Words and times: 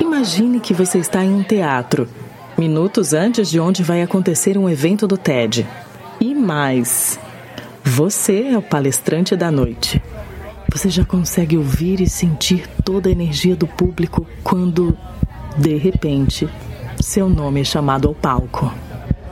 Imagine 0.00 0.60
que 0.60 0.72
você 0.72 0.98
está 0.98 1.24
em 1.24 1.34
um 1.34 1.42
teatro, 1.42 2.08
minutos 2.56 3.12
antes 3.12 3.50
de 3.50 3.58
onde 3.58 3.82
vai 3.82 4.02
acontecer 4.02 4.56
um 4.56 4.68
evento 4.68 5.06
do 5.06 5.16
TED. 5.16 5.66
E 6.20 6.34
mais, 6.34 7.18
você 7.82 8.48
é 8.48 8.56
o 8.56 8.62
palestrante 8.62 9.34
da 9.34 9.50
noite. 9.50 10.02
Você 10.70 10.88
já 10.88 11.04
consegue 11.04 11.56
ouvir 11.56 12.00
e 12.00 12.08
sentir 12.08 12.68
toda 12.84 13.08
a 13.08 13.12
energia 13.12 13.56
do 13.56 13.66
público 13.66 14.26
quando, 14.44 14.96
de 15.56 15.76
repente, 15.76 16.48
seu 17.00 17.28
nome 17.28 17.62
é 17.62 17.64
chamado 17.64 18.06
ao 18.06 18.14
palco. 18.14 18.72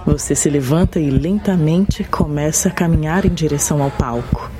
Você 0.04 0.34
se 0.34 0.50
levanta 0.50 0.98
e 0.98 1.08
lentamente 1.08 2.02
começa 2.02 2.68
a 2.68 2.72
caminhar 2.72 3.24
em 3.24 3.34
direção 3.34 3.82
ao 3.82 3.90
palco. 3.90 4.50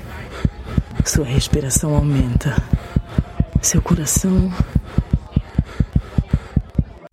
Sua 1.05 1.25
respiração 1.25 1.97
aumenta. 1.97 2.63
Seu 3.61 3.83
coração. 3.83 4.52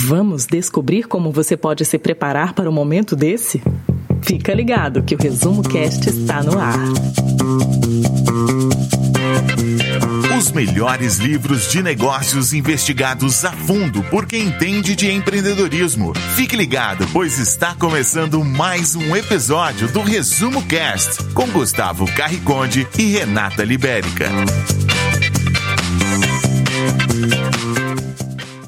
Vamos 0.08 0.46
descobrir 0.46 1.06
como 1.06 1.34
você 1.34 1.58
pode 1.58 1.84
se 1.84 1.98
preparar 1.98 2.54
para 2.54 2.70
um 2.70 2.74
momento 2.74 3.14
desse? 3.14 3.62
Fica 4.22 4.54
ligado 4.54 5.04
que 5.04 5.14
o 5.14 5.18
Resumo 5.18 5.62
Cast 5.62 6.08
está 6.08 6.42
no 6.42 6.58
ar. 6.58 6.80
Os 10.40 10.50
melhores 10.54 11.18
livros 11.18 11.70
de 11.70 11.84
negócios 11.84 12.54
investigados 12.54 13.44
a 13.44 13.52
fundo 13.52 14.02
por 14.04 14.26
quem 14.26 14.44
entende 14.46 14.96
de 14.96 15.12
empreendedorismo. 15.12 16.14
Fique 16.38 16.56
ligado, 16.56 17.06
pois 17.12 17.38
está 17.38 17.76
começando 17.76 18.42
mais 18.46 18.96
um 18.96 19.14
episódio 19.14 19.92
do 19.92 20.00
Resumo 20.00 20.66
Cast 20.68 21.22
com 21.34 21.48
Gustavo 21.48 22.06
Carriconde 22.16 22.88
e 22.98 23.12
Renata 23.12 23.62
Libérica. 23.66 24.30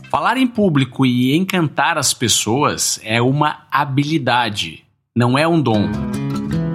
Falar 0.10 0.38
em 0.38 0.48
público 0.48 1.06
e 1.06 1.38
encantar 1.38 1.96
as 1.96 2.16
pessoas 2.16 3.00
é 3.04 3.22
uma 3.22 3.60
habilidade, 3.72 4.84
não 5.16 5.38
é 5.38 5.48
um 5.48 5.62
dom. 5.62 5.88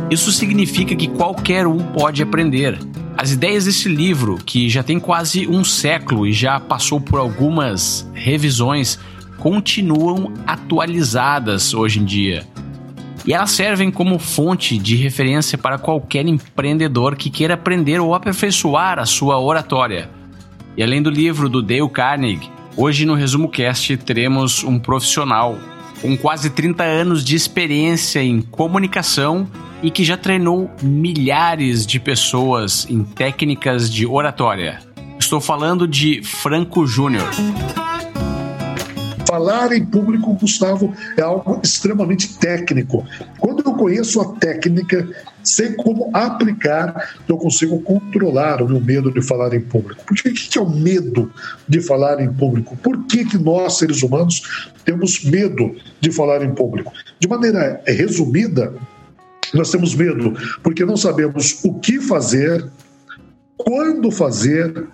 Isso 0.09 0.31
significa 0.31 0.95
que 0.95 1.09
qualquer 1.09 1.67
um 1.67 1.79
pode 1.79 2.23
aprender. 2.23 2.79
As 3.19 3.33
ideias 3.33 3.65
desse 3.65 3.89
livro, 3.89 4.39
que 4.39 4.69
já 4.69 4.85
tem 4.85 5.01
quase 5.01 5.49
um 5.49 5.65
século 5.65 6.29
e 6.29 6.33
já 6.33 6.61
passou 6.61 7.01
por 7.01 7.19
algumas 7.19 8.09
revisões, 8.15 9.01
continuam 9.41 10.33
atualizadas 10.47 11.75
hoje 11.75 11.98
em 11.98 12.05
dia. 12.05 12.47
E 13.27 13.33
elas 13.33 13.51
servem 13.51 13.91
como 13.91 14.17
fonte 14.21 14.79
de 14.79 14.95
referência 14.95 15.59
para 15.59 15.77
qualquer 15.77 16.25
empreendedor 16.25 17.17
que 17.17 17.31
queira 17.31 17.55
aprender 17.55 17.98
ou 17.98 18.15
aperfeiçoar 18.15 19.01
a 19.01 19.07
sua 19.07 19.41
oratória. 19.41 20.09
E 20.77 20.85
além 20.85 21.03
do 21.03 21.11
livro 21.11 21.48
do 21.48 21.61
Dale 21.61 21.89
Carnegie, 21.89 22.54
hoje 22.77 23.05
no 23.05 23.14
Resumo 23.14 23.48
Cast 23.48 23.97
teremos 23.98 24.64
um 24.64 24.78
profissional 24.78 25.58
com 26.00 26.17
quase 26.17 26.50
30 26.50 26.83
anos 26.83 27.25
de 27.25 27.34
experiência 27.34 28.23
em 28.23 28.40
comunicação 28.40 29.48
e 29.83 29.90
que 29.90 30.05
já 30.05 30.17
treinou 30.17 30.70
milhares 30.83 31.86
de 31.86 31.98
pessoas 31.98 32.86
em 32.90 33.02
técnicas 33.05 33.90
de 33.90 34.07
oratória. 34.07 34.80
Estou 35.18 35.40
falando 35.40 35.86
de 35.86 36.23
Franco 36.23 36.86
Júnior. 36.86 37.29
Falar 39.34 39.72
em 39.72 39.84
público, 39.84 40.33
Gustavo, 40.34 40.95
é 41.17 41.20
algo 41.20 41.61
extremamente 41.61 42.39
técnico. 42.39 43.05
Quando 43.40 43.64
eu 43.67 43.74
conheço 43.74 44.20
a 44.20 44.27
técnica, 44.36 45.08
sei 45.42 45.72
como 45.72 46.08
aplicar, 46.14 47.17
eu 47.27 47.36
consigo 47.36 47.80
controlar 47.80 48.62
o 48.62 48.68
meu 48.68 48.80
medo 48.80 49.12
de 49.12 49.20
falar 49.20 49.52
em 49.52 49.61
público. 49.61 50.05
Por 50.05 50.17
que, 50.17 50.30
que 50.30 50.56
é 50.56 50.61
o 50.61 50.70
medo 50.70 51.33
de 51.67 51.80
falar 51.80 52.20
em 52.20 52.33
público? 52.33 52.77
Por 52.77 53.06
que, 53.06 53.24
que 53.24 53.36
nós, 53.36 53.77
seres 53.77 54.05
humanos, 54.05 54.70
temos 54.84 55.24
medo 55.24 55.74
de 56.01 56.12
falar 56.12 56.45
em 56.45 56.55
público? 56.55 56.92
De 57.18 57.27
maneira 57.27 57.83
resumida, 57.84 58.72
nós 59.52 59.68
temos 59.68 59.96
medo 59.96 60.33
porque 60.62 60.84
não 60.84 60.96
sabemos 60.96 61.58
o 61.64 61.74
que 61.80 62.01
fazer, 62.01 62.64
quando 63.56 64.12
fazer 64.12 64.86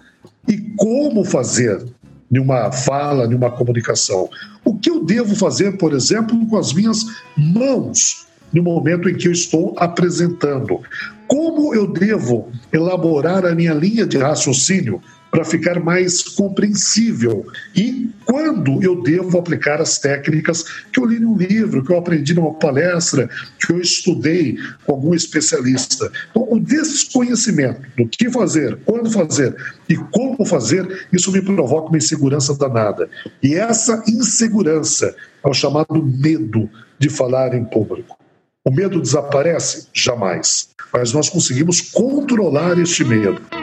e 0.49 0.57
como 0.79 1.27
fazer 1.27 1.85
numa 2.31 2.71
fala, 2.71 3.27
numa 3.27 3.51
comunicação. 3.51 4.29
O 4.65 4.79
que 4.79 4.91
eu 4.91 5.05
devo 5.05 5.35
fazer, 5.35 5.77
por 5.77 5.93
exemplo, 5.93 6.47
com 6.47 6.57
as 6.57 6.73
minhas 6.73 7.05
mãos 7.37 8.27
no 8.53 8.63
momento 8.63 9.09
em 9.09 9.17
que 9.17 9.29
eu 9.29 9.33
estou 9.33 9.75
apresentando? 9.79 10.81
Como 11.27 11.75
eu 11.75 11.93
devo 11.93 12.51
elaborar 12.73 13.45
a 13.45 13.55
minha 13.55 13.73
linha 13.73 14.07
de 14.07 14.19
raciocínio 14.19 15.03
para 15.31 15.45
ficar 15.45 15.79
mais 15.81 16.23
compreensível. 16.23 17.47
E 17.75 18.11
quando 18.25 18.83
eu 18.83 19.03
devo 19.03 19.39
aplicar 19.39 19.81
as 19.81 19.99
técnicas 19.99 20.65
que 20.93 21.01
eu 21.01 21.07
li 21.07 21.19
num 21.21 21.37
livro, 21.37 21.85
que 21.85 21.93
eu 21.93 21.99
aprendi 21.99 22.35
numa 22.35 22.55
palestra, 22.55 23.29
que 23.59 23.73
eu 23.73 23.81
estudei 23.81 24.59
com 24.85 24.93
algum 24.93 25.15
especialista. 25.15 26.11
Então, 26.31 26.47
o 26.51 26.59
desconhecimento 26.59 27.83
do 27.97 28.09
que 28.09 28.31
fazer, 28.31 28.79
quando 28.85 29.11
fazer 29.11 29.55
e 29.89 29.97
como 29.97 30.45
fazer, 30.45 31.07
isso 31.13 31.33
me 31.33 31.41
provoca 31.43 31.89
uma 31.89 31.99
insegurança 31.99 32.55
danada. 32.55 33.09
E 33.43 33.55
essa 33.55 34.03
insegurança 34.09 35.15
é 35.45 35.49
o 35.49 35.55
chamado 35.55 36.03
medo 36.03 36.69
de 36.99 37.09
falar 37.09 37.55
em 37.55 37.65
público. 37.65 38.19
O 38.65 38.71
medo 38.71 39.01
desaparece? 39.01 39.89
Jamais. 39.93 40.71
Mas 40.93 41.13
nós 41.13 41.29
conseguimos 41.29 41.81
controlar 41.81 42.79
este 42.79 43.05
medo. 43.05 43.60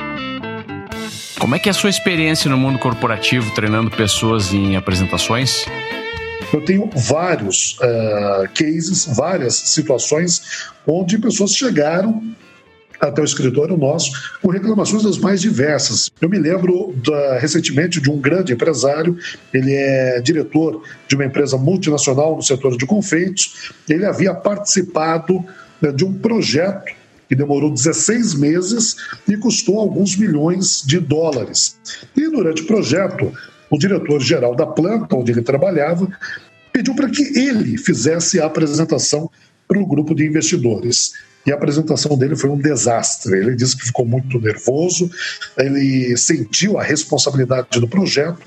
Como 1.40 1.56
é 1.56 1.60
que 1.60 1.70
é 1.70 1.72
a 1.72 1.74
sua 1.74 1.90
experiência 1.90 2.50
no 2.50 2.58
mundo 2.58 2.80
corporativo 2.80 3.54
treinando 3.54 3.92
pessoas 3.92 4.52
em 4.52 4.76
apresentações? 4.76 5.66
Eu 6.52 6.62
tenho 6.62 6.90
vários 6.96 7.78
uh, 7.78 8.50
cases, 8.56 9.06
várias 9.06 9.54
situações 9.54 10.72
onde 10.88 11.18
pessoas 11.20 11.52
chegaram 11.52 12.24
até 13.00 13.22
o 13.22 13.24
escritório 13.24 13.78
nosso 13.78 14.12
com 14.42 14.50
reclamações 14.50 15.04
das 15.04 15.20
mais 15.20 15.40
diversas. 15.40 16.10
Eu 16.20 16.28
me 16.28 16.40
lembro 16.40 16.96
da, 17.06 17.38
recentemente 17.38 18.02
de 18.02 18.10
um 18.10 18.20
grande 18.20 18.54
empresário, 18.54 19.16
ele 19.54 19.74
é 19.74 20.20
diretor 20.20 20.82
de 21.08 21.16
uma 21.16 21.26
empresa 21.26 21.56
multinacional 21.56 22.36
no 22.36 22.42
setor 22.42 22.76
de 22.76 22.86
confeitos, 22.88 23.72
ele 23.88 24.06
havia 24.06 24.34
participado 24.34 25.46
né, 25.80 25.92
de 25.92 26.04
um 26.04 26.14
projeto 26.14 26.92
que 27.28 27.36
demorou 27.36 27.72
16 27.72 28.36
meses 28.36 28.96
e 29.28 29.38
custou 29.38 29.80
alguns 29.80 30.16
milhões 30.16 30.84
de 30.86 31.00
dólares. 31.00 31.80
E 32.16 32.30
durante 32.30 32.64
o 32.64 32.68
projeto, 32.68 33.32
o 33.70 33.78
diretor-geral 33.78 34.56
da 34.56 34.66
planta 34.66 35.16
onde 35.16 35.32
ele 35.32 35.42
trabalhava 35.42 36.08
pediu 36.72 36.96
para 36.96 37.10
que 37.10 37.38
ele 37.38 37.78
fizesse 37.78 38.40
a 38.40 38.46
apresentação 38.46 39.30
para 39.68 39.80
o 39.80 39.86
grupo 39.86 40.16
de 40.16 40.26
investidores. 40.26 41.14
E 41.46 41.52
a 41.52 41.56
apresentação 41.56 42.18
dele 42.18 42.36
foi 42.36 42.50
um 42.50 42.58
desastre. 42.58 43.38
Ele 43.38 43.56
disse 43.56 43.78
que 43.78 43.86
ficou 43.86 44.06
muito 44.06 44.40
nervoso, 44.40 45.10
ele 45.58 46.16
sentiu 46.18 46.78
a 46.78 46.84
responsabilidade 46.84 47.80
do 47.80 47.88
projeto, 47.88 48.40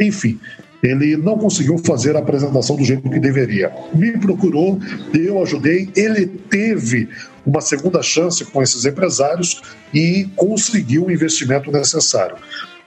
enfim, 0.00 0.38
ele 0.82 1.16
não 1.16 1.36
conseguiu 1.36 1.76
fazer 1.78 2.16
a 2.16 2.20
apresentação 2.20 2.76
do 2.76 2.84
jeito 2.84 3.08
que 3.08 3.18
deveria. 3.18 3.70
Me 3.94 4.12
procurou, 4.18 4.78
eu 5.12 5.42
ajudei, 5.42 5.90
ele 5.94 6.26
teve 6.26 7.08
uma 7.44 7.60
segunda 7.60 8.02
chance 8.02 8.44
com 8.44 8.62
esses 8.62 8.84
empresários 8.84 9.62
e 9.92 10.28
conseguiu 10.36 11.06
o 11.06 11.10
investimento 11.10 11.70
necessário. 11.70 12.36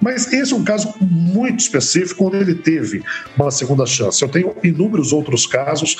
Mas 0.01 0.31
esse 0.33 0.53
é 0.53 0.55
um 0.55 0.63
caso 0.63 0.94
muito 1.00 1.61
específico 1.61 2.27
onde 2.27 2.38
ele 2.38 2.55
teve 2.55 3.01
uma 3.38 3.50
segunda 3.50 3.85
chance. 3.85 4.21
Eu 4.21 4.27
tenho 4.27 4.53
inúmeros 4.61 5.13
outros 5.13 5.47
casos 5.47 5.95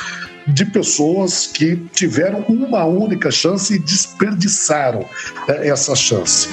de 0.46 0.66
pessoas 0.66 1.48
que 1.48 1.78
tiveram 1.94 2.42
uma 2.50 2.84
única 2.84 3.32
chance 3.32 3.74
e 3.74 3.80
desperdiçaram 3.80 5.06
é, 5.48 5.70
essa 5.70 5.96
chance. 5.96 6.50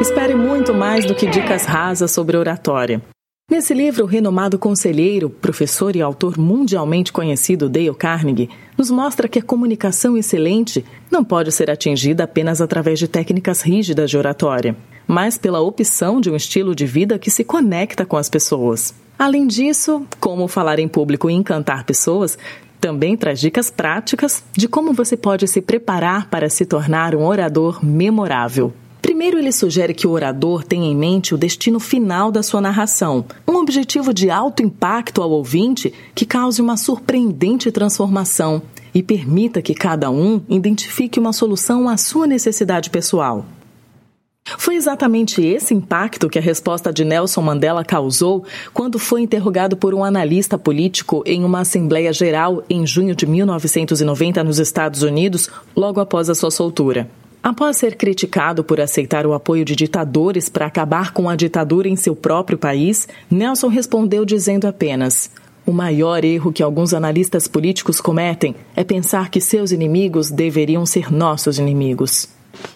Espere 0.00 0.34
muito 0.34 0.72
mais 0.72 1.04
do 1.04 1.14
que 1.14 1.26
dicas 1.26 1.66
rasas 1.66 2.10
sobre 2.10 2.38
oratória. 2.38 3.02
Nesse 3.50 3.74
livro, 3.74 4.04
o 4.04 4.06
renomado 4.06 4.56
conselheiro, 4.60 5.28
professor 5.28 5.96
e 5.96 6.00
autor 6.00 6.38
mundialmente 6.38 7.12
conhecido 7.12 7.68
Dale 7.68 7.92
Carnegie 7.92 8.48
nos 8.78 8.92
mostra 8.92 9.26
que 9.26 9.40
a 9.40 9.42
comunicação 9.42 10.16
excelente 10.16 10.84
não 11.10 11.24
pode 11.24 11.50
ser 11.50 11.68
atingida 11.68 12.22
apenas 12.22 12.60
através 12.60 12.96
de 13.00 13.08
técnicas 13.08 13.60
rígidas 13.60 14.08
de 14.08 14.16
oratória, 14.16 14.76
mas 15.04 15.36
pela 15.36 15.58
opção 15.58 16.20
de 16.20 16.30
um 16.30 16.36
estilo 16.36 16.76
de 16.76 16.86
vida 16.86 17.18
que 17.18 17.28
se 17.28 17.42
conecta 17.42 18.06
com 18.06 18.16
as 18.16 18.28
pessoas. 18.28 18.94
Além 19.18 19.48
disso, 19.48 20.06
como 20.20 20.46
falar 20.46 20.78
em 20.78 20.86
público 20.86 21.28
e 21.28 21.34
encantar 21.34 21.82
pessoas 21.82 22.38
também 22.80 23.16
traz 23.16 23.40
dicas 23.40 23.68
práticas 23.68 24.44
de 24.56 24.68
como 24.68 24.92
você 24.92 25.16
pode 25.16 25.48
se 25.48 25.60
preparar 25.60 26.30
para 26.30 26.48
se 26.48 26.64
tornar 26.64 27.16
um 27.16 27.24
orador 27.24 27.84
memorável. 27.84 28.72
Primeiro, 29.10 29.40
ele 29.40 29.50
sugere 29.50 29.92
que 29.92 30.06
o 30.06 30.12
orador 30.12 30.62
tenha 30.62 30.86
em 30.86 30.94
mente 30.94 31.34
o 31.34 31.36
destino 31.36 31.80
final 31.80 32.30
da 32.30 32.44
sua 32.44 32.60
narração, 32.60 33.24
um 33.46 33.56
objetivo 33.56 34.14
de 34.14 34.30
alto 34.30 34.62
impacto 34.62 35.20
ao 35.20 35.32
ouvinte 35.32 35.92
que 36.14 36.24
cause 36.24 36.62
uma 36.62 36.76
surpreendente 36.76 37.72
transformação 37.72 38.62
e 38.94 39.02
permita 39.02 39.60
que 39.60 39.74
cada 39.74 40.12
um 40.12 40.40
identifique 40.48 41.18
uma 41.18 41.32
solução 41.32 41.88
à 41.88 41.96
sua 41.96 42.24
necessidade 42.24 42.88
pessoal. 42.88 43.44
Foi 44.56 44.76
exatamente 44.76 45.44
esse 45.44 45.74
impacto 45.74 46.28
que 46.28 46.38
a 46.38 46.42
resposta 46.42 46.92
de 46.92 47.04
Nelson 47.04 47.42
Mandela 47.42 47.84
causou 47.84 48.44
quando 48.72 48.96
foi 48.96 49.22
interrogado 49.22 49.76
por 49.76 49.92
um 49.92 50.04
analista 50.04 50.56
político 50.56 51.24
em 51.26 51.44
uma 51.44 51.62
Assembleia 51.62 52.12
Geral 52.12 52.62
em 52.70 52.86
junho 52.86 53.16
de 53.16 53.26
1990 53.26 54.44
nos 54.44 54.60
Estados 54.60 55.02
Unidos, 55.02 55.50
logo 55.74 55.98
após 55.98 56.30
a 56.30 56.34
sua 56.36 56.52
soltura. 56.52 57.10
Após 57.42 57.78
ser 57.78 57.96
criticado 57.96 58.62
por 58.62 58.80
aceitar 58.80 59.26
o 59.26 59.32
apoio 59.32 59.64
de 59.64 59.74
ditadores 59.74 60.50
para 60.50 60.66
acabar 60.66 61.12
com 61.12 61.28
a 61.28 61.34
ditadura 61.34 61.88
em 61.88 61.96
seu 61.96 62.14
próprio 62.14 62.58
país, 62.58 63.08
Nelson 63.30 63.68
respondeu 63.68 64.26
dizendo 64.26 64.66
apenas: 64.66 65.30
O 65.64 65.72
maior 65.72 66.22
erro 66.22 66.52
que 66.52 66.62
alguns 66.62 66.92
analistas 66.92 67.48
políticos 67.48 67.98
cometem 67.98 68.54
é 68.76 68.84
pensar 68.84 69.30
que 69.30 69.40
seus 69.40 69.72
inimigos 69.72 70.30
deveriam 70.30 70.84
ser 70.84 71.10
nossos 71.10 71.58
inimigos. 71.58 72.28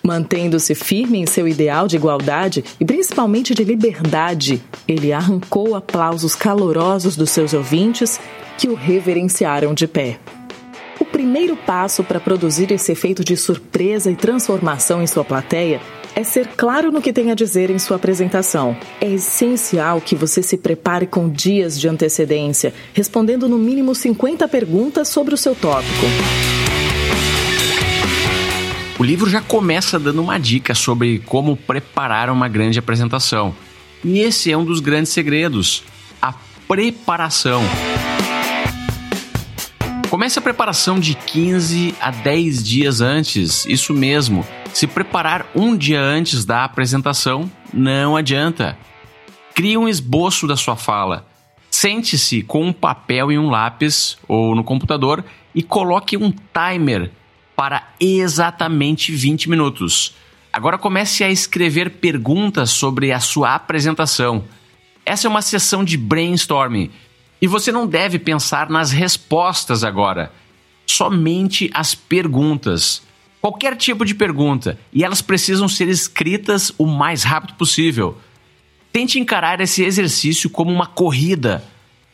Mantendo-se 0.03 0.75
firme 0.75 1.19
em 1.19 1.27
seu 1.27 1.47
ideal 1.47 1.87
de 1.87 1.97
igualdade 1.97 2.65
e 2.81 2.85
principalmente 2.87 3.55
de 3.55 3.65
liberdade, 3.65 4.63
ele 4.89 5.13
arrancou 5.13 5.75
aplausos 5.75 6.35
calorosos 6.35 7.17
dos 7.17 7.31
seus 7.31 7.53
ouvintes 7.53 8.19
que 8.57 8.69
o 8.69 8.75
reverenciaram 8.75 9.75
de 9.75 9.87
pé. 9.87 10.19
O 11.01 11.05
primeiro 11.05 11.57
passo 11.57 12.05
para 12.05 12.21
produzir 12.21 12.71
esse 12.71 12.93
efeito 12.93 13.25
de 13.25 13.37
surpresa 13.37 14.11
e 14.11 14.17
transformação 14.17 15.03
em 15.03 15.07
sua 15.07 15.25
plateia 15.25 15.81
é 16.15 16.23
ser 16.23 16.47
claro 16.57 16.93
no 16.93 17.03
que 17.03 17.13
tem 17.13 17.33
a 17.33 17.35
dizer 17.35 17.71
em 17.71 17.79
sua 17.79 17.97
apresentação. 17.97 18.77
É 19.01 19.11
essencial 19.11 20.01
que 20.01 20.15
você 20.15 20.43
se 20.43 20.57
prepare 20.57 21.07
com 21.07 21.29
dias 21.29 21.79
de 21.79 21.89
antecedência, 21.89 22.73
respondendo 22.93 23.49
no 23.49 23.59
mínimo 23.59 23.95
50 23.95 24.47
perguntas 24.47 25.09
sobre 25.09 25.35
o 25.35 25.37
seu 25.37 25.55
tópico. 25.55 26.07
O 28.97 29.03
livro 29.03 29.29
já 29.29 29.41
começa 29.41 29.99
dando 29.99 30.23
uma 30.23 30.39
dica 30.39 30.75
sobre 30.75 31.19
como 31.19 31.57
preparar 31.57 32.31
uma 32.31 32.47
grande 32.47 32.79
apresentação. 32.79 33.55
E 34.05 34.21
esse 34.21 34.53
é 34.53 34.57
um 34.57 34.65
dos 34.65 34.79
grandes 34.79 35.13
segredos: 35.13 35.83
a 36.23 36.33
preparação. 36.69 37.63
Comece 40.15 40.39
a 40.39 40.43
preparação 40.43 41.01
de 41.01 41.17
15 41.17 41.97
a 42.01 42.13
10 42.13 42.63
dias 42.63 43.01
antes, 43.01 43.67
isso 43.67 43.93
mesmo. 43.93 44.47
Se 44.73 44.87
preparar 44.87 45.45
um 45.57 45.77
dia 45.77 46.01
antes 46.01 46.45
da 46.45 46.63
apresentação, 46.63 47.51
não 47.73 48.15
adianta. 48.15 48.79
Crie 49.57 49.77
um 49.77 49.89
esboço 49.89 50.47
da 50.47 50.57
sua 50.57 50.77
fala. 50.77 51.27
Sente-se 51.69 52.43
com 52.43 52.65
um 52.65 52.73
papel 52.73 53.33
e 53.33 53.39
um 53.41 53.51
lápis 53.51 54.17
ou 54.29 54.55
no 54.55 54.63
computador 54.63 55.25
e 55.53 55.65
coloque 55.65 56.17
um 56.17 56.31
timer 56.31 57.11
para 57.57 57.83
exatamente 57.99 59.11
20 59.11 59.51
minutos. 59.51 60.15
Agora 60.53 60.79
comece 60.79 61.25
a 61.25 61.29
escrever 61.29 61.91
perguntas 61.91 62.71
sobre 62.71 63.11
a 63.11 63.19
sua 63.19 63.57
apresentação. 63.57 64.45
Essa 65.05 65.27
é 65.27 65.29
uma 65.29 65.43
sessão 65.43 65.83
de 65.83 65.97
brainstorming 65.97 66.93
e 67.45 67.47
você 67.47 67.71
não 67.71 67.87
deve 67.87 68.19
pensar 68.19 68.71
nas 68.71 68.91
respostas 68.91 69.85
agora, 69.85 70.33
somente 70.87 71.71
as 71.75 71.95
perguntas. 71.95 73.03
Qualquer 73.39 73.77
tipo 73.77 74.03
de 74.03 74.15
pergunta, 74.15 74.79
e 74.91 75.05
elas 75.05 75.21
precisam 75.21 75.69
ser 75.69 75.87
escritas 75.89 76.73
o 76.79 76.87
mais 76.87 77.23
rápido 77.23 77.53
possível. 77.57 78.17
Tente 78.91 79.21
encarar 79.21 79.61
esse 79.61 79.85
exercício 79.85 80.49
como 80.49 80.73
uma 80.73 80.87
corrida. 80.87 81.63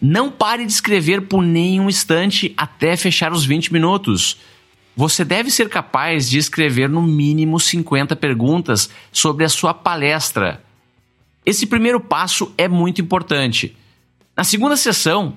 Não 0.00 0.32
pare 0.32 0.67
de 0.67 0.73
escrever 0.73 1.21
por 1.29 1.43
nenhum 1.43 1.88
instante 1.88 2.53
até 2.56 2.97
fechar 2.97 3.32
os 3.32 3.44
20 3.44 3.73
minutos. 3.73 4.37
Você 4.97 5.25
deve 5.25 5.49
ser 5.49 5.69
capaz 5.69 6.29
de 6.29 6.38
escrever 6.38 6.88
no 6.88 7.03
mínimo 7.03 7.61
50 7.61 8.17
perguntas 8.17 8.91
sobre 9.12 9.44
a 9.44 9.49
sua 9.49 9.73
palestra. 9.73 10.61
Esse 11.47 11.67
primeiro 11.67 12.00
passo 12.00 12.53
é 12.59 12.67
muito 12.67 13.00
importante. 13.00 13.77
Na 14.41 14.45
segunda 14.45 14.75
sessão, 14.75 15.37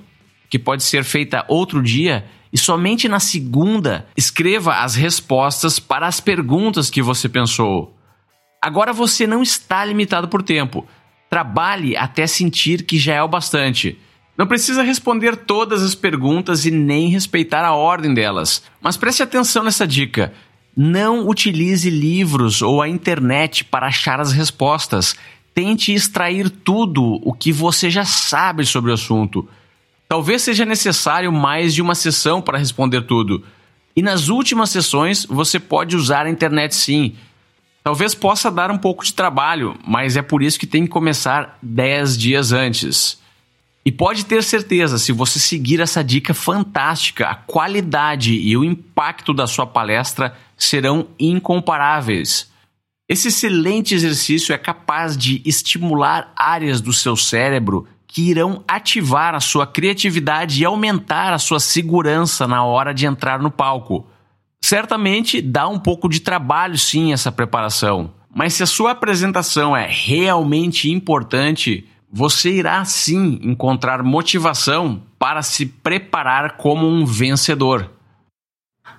que 0.49 0.57
pode 0.57 0.81
ser 0.81 1.03
feita 1.03 1.43
outro 1.49 1.83
dia, 1.83 2.23
e 2.53 2.57
somente 2.57 3.09
na 3.09 3.19
segunda, 3.19 4.07
escreva 4.15 4.75
as 4.75 4.95
respostas 4.95 5.77
para 5.77 6.07
as 6.07 6.21
perguntas 6.21 6.89
que 6.89 7.01
você 7.01 7.27
pensou. 7.27 7.93
Agora 8.61 8.93
você 8.93 9.27
não 9.27 9.43
está 9.43 9.83
limitado 9.83 10.29
por 10.29 10.41
tempo. 10.41 10.87
Trabalhe 11.29 11.97
até 11.97 12.25
sentir 12.25 12.85
que 12.85 12.97
já 12.97 13.15
é 13.15 13.21
o 13.21 13.27
bastante. 13.27 13.99
Não 14.37 14.47
precisa 14.47 14.81
responder 14.81 15.35
todas 15.35 15.83
as 15.83 15.93
perguntas 15.93 16.65
e 16.65 16.71
nem 16.71 17.09
respeitar 17.09 17.65
a 17.65 17.75
ordem 17.75 18.13
delas, 18.13 18.63
mas 18.81 18.95
preste 18.95 19.21
atenção 19.21 19.65
nessa 19.65 19.85
dica. 19.85 20.31
Não 20.77 21.27
utilize 21.27 21.89
livros 21.89 22.61
ou 22.61 22.81
a 22.81 22.87
internet 22.87 23.65
para 23.65 23.87
achar 23.87 24.21
as 24.21 24.31
respostas. 24.31 25.17
Tente 25.53 25.93
extrair 25.93 26.49
tudo 26.49 27.19
o 27.23 27.33
que 27.33 27.51
você 27.51 27.89
já 27.89 28.05
sabe 28.05 28.65
sobre 28.65 28.91
o 28.91 28.93
assunto. 28.93 29.47
Talvez 30.09 30.41
seja 30.41 30.65
necessário 30.65 31.31
mais 31.31 31.73
de 31.73 31.81
uma 31.81 31.95
sessão 31.95 32.41
para 32.41 32.57
responder 32.57 33.01
tudo. 33.01 33.43
E 33.95 34.01
nas 34.01 34.29
últimas 34.29 34.69
sessões 34.69 35.25
você 35.25 35.59
pode 35.59 35.95
usar 35.95 36.25
a 36.25 36.29
internet 36.29 36.75
sim. 36.75 37.15
Talvez 37.83 38.15
possa 38.15 38.49
dar 38.49 38.71
um 38.71 38.77
pouco 38.77 39.03
de 39.03 39.13
trabalho, 39.13 39.77
mas 39.85 40.15
é 40.15 40.21
por 40.21 40.41
isso 40.41 40.59
que 40.59 40.65
tem 40.65 40.83
que 40.83 40.89
começar 40.89 41.57
10 41.61 42.17
dias 42.17 42.51
antes. 42.51 43.21
E 43.85 43.91
pode 43.91 44.25
ter 44.25 44.41
certeza, 44.43 44.97
se 44.97 45.11
você 45.11 45.37
seguir 45.37 45.81
essa 45.81 46.01
dica 46.01 46.33
fantástica, 46.33 47.27
a 47.27 47.35
qualidade 47.35 48.33
e 48.33 48.55
o 48.55 48.63
impacto 48.63 49.33
da 49.33 49.45
sua 49.45 49.67
palestra 49.67 50.33
serão 50.57 51.07
incomparáveis. 51.19 52.52
Esse 53.07 53.27
excelente 53.27 53.93
exercício 53.93 54.53
é 54.53 54.57
capaz 54.57 55.17
de 55.17 55.41
estimular 55.45 56.31
áreas 56.37 56.79
do 56.79 56.93
seu 56.93 57.17
cérebro 57.17 57.85
que 58.07 58.29
irão 58.29 58.63
ativar 58.67 59.35
a 59.35 59.41
sua 59.41 59.67
criatividade 59.67 60.61
e 60.61 60.65
aumentar 60.65 61.33
a 61.33 61.39
sua 61.39 61.59
segurança 61.59 62.47
na 62.47 62.63
hora 62.63 62.93
de 62.93 63.05
entrar 63.05 63.39
no 63.39 63.51
palco. 63.51 64.07
Certamente 64.63 65.41
dá 65.41 65.67
um 65.67 65.79
pouco 65.79 66.07
de 66.07 66.21
trabalho 66.21 66.77
sim 66.77 67.11
essa 67.11 67.31
preparação, 67.31 68.13
mas 68.33 68.53
se 68.53 68.63
a 68.63 68.67
sua 68.67 68.91
apresentação 68.91 69.75
é 69.75 69.85
realmente 69.89 70.89
importante, 70.89 71.85
você 72.09 72.51
irá 72.51 72.85
sim 72.85 73.39
encontrar 73.43 74.01
motivação 74.01 75.01
para 75.19 75.41
se 75.41 75.65
preparar 75.65 76.55
como 76.55 76.87
um 76.87 77.05
vencedor. 77.05 77.91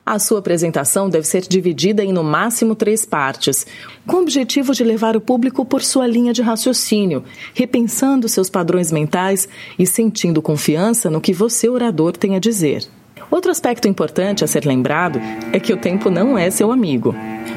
A 0.06 0.18
sua 0.18 0.40
apresentação 0.40 1.08
deve 1.08 1.26
ser 1.26 1.40
dividida 1.42 2.04
em 2.04 2.12
no 2.12 2.22
máximo 2.22 2.74
três 2.74 3.06
partes, 3.06 3.66
com 4.06 4.16
o 4.16 4.20
objetivo 4.20 4.74
de 4.74 4.84
levar 4.84 5.16
o 5.16 5.20
público 5.20 5.64
por 5.64 5.82
sua 5.82 6.06
linha 6.06 6.32
de 6.32 6.42
raciocínio, 6.42 7.24
repensando 7.54 8.28
seus 8.28 8.50
padrões 8.50 8.92
mentais 8.92 9.48
e 9.78 9.86
sentindo 9.86 10.42
confiança 10.42 11.08
no 11.08 11.22
que 11.22 11.32
você, 11.32 11.70
orador, 11.70 12.14
tem 12.18 12.36
a 12.36 12.38
dizer. 12.38 12.86
Outro 13.30 13.50
aspecto 13.50 13.88
importante 13.88 14.44
a 14.44 14.46
ser 14.46 14.64
lembrado 14.64 15.20
é 15.52 15.58
que 15.58 15.72
o 15.72 15.76
tempo 15.76 16.10
não 16.10 16.38
é 16.38 16.50
seu 16.50 16.70
amigo. 16.70 17.14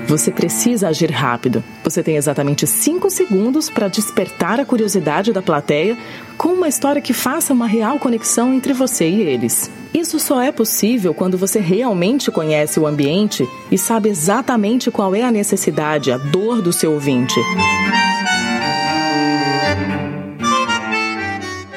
Você 0.07 0.31
precisa 0.31 0.89
agir 0.89 1.12
rápido. 1.12 1.63
Você 1.83 2.01
tem 2.01 2.15
exatamente 2.15 2.65
5 2.65 3.09
segundos 3.09 3.69
para 3.69 3.88
despertar 3.88 4.59
a 4.59 4.65
curiosidade 4.65 5.33
da 5.33 5.41
plateia 5.41 5.97
com 6.38 6.50
uma 6.50 6.67
história 6.67 7.01
que 7.01 7.13
faça 7.13 7.53
uma 7.53 7.67
real 7.67 8.00
conexão 8.00 8.53
entre 8.53 8.74
você 8.74 9.07
e 9.09 9.21
eles. 9.21 9.69
Isso 9.93 10.19
só 10.19 10.41
é 10.41 10.51
possível 10.51 11.13
quando 11.13 11.38
você 11.38 11.59
realmente 11.59 12.31
conhece 12.31 12.79
o 12.79 12.86
ambiente 12.86 13.47
e 13.71 13.77
sabe 13.77 14.09
exatamente 14.09 14.91
qual 14.91 15.15
é 15.15 15.24
a 15.24 15.31
necessidade, 15.31 16.12
a 16.12 16.17
dor 16.17 16.62
do 16.62 16.71
seu 16.71 16.91
ouvinte. 16.93 17.39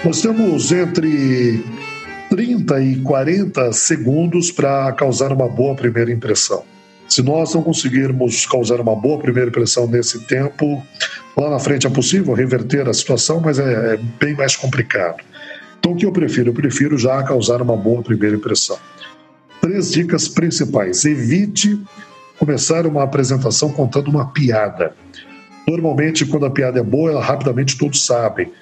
Nós 0.04 0.20
temos 0.23 0.73
entre 0.73 1.64
30 2.31 2.81
e 2.81 2.97
40 3.01 3.73
segundos 3.73 4.53
para 4.53 4.93
causar 4.93 5.33
uma 5.33 5.49
boa 5.49 5.75
primeira 5.75 6.13
impressão. 6.13 6.63
Se 7.09 7.23
nós 7.23 7.53
não 7.53 7.61
conseguirmos 7.61 8.47
causar 8.47 8.81
uma 8.81 8.95
boa 8.95 9.19
primeira 9.19 9.51
impressão 9.51 9.89
nesse 9.89 10.21
tempo, 10.27 10.81
lá 11.37 11.51
na 11.51 11.59
frente 11.59 11.89
é 11.89 11.91
possível 11.91 12.33
reverter 12.33 12.89
a 12.89 12.95
situação, 12.95 13.41
mas 13.41 13.59
é, 13.59 13.95
é 13.95 13.97
bem 13.97 14.35
mais 14.35 14.55
complicado. 14.55 15.25
Então, 15.81 15.91
o 15.93 15.97
que 15.97 16.07
eu 16.07 16.13
prefiro? 16.13 16.51
Eu 16.51 16.55
prefiro 16.55 16.97
já 16.97 17.21
causar 17.25 17.61
uma 17.61 17.77
boa 17.77 18.01
primeira 18.01 18.37
impressão. 18.37 18.79
Três 19.61 19.91
dicas 19.91 20.29
principais. 20.29 21.05
Evite 21.05 21.83
começar 22.39 22.87
uma 22.87 23.03
apresentação 23.03 23.73
contando 23.73 24.09
uma 24.09 24.31
piada. 24.31 24.95
Normalmente, 25.67 26.25
quando 26.25 26.47
a 26.47 26.51
piada 26.51 26.79
é 26.79 26.83
boa, 26.83 27.11
ela 27.11 27.23
rapidamente 27.23 27.77
todos 27.77 28.07
sabem. 28.07 28.53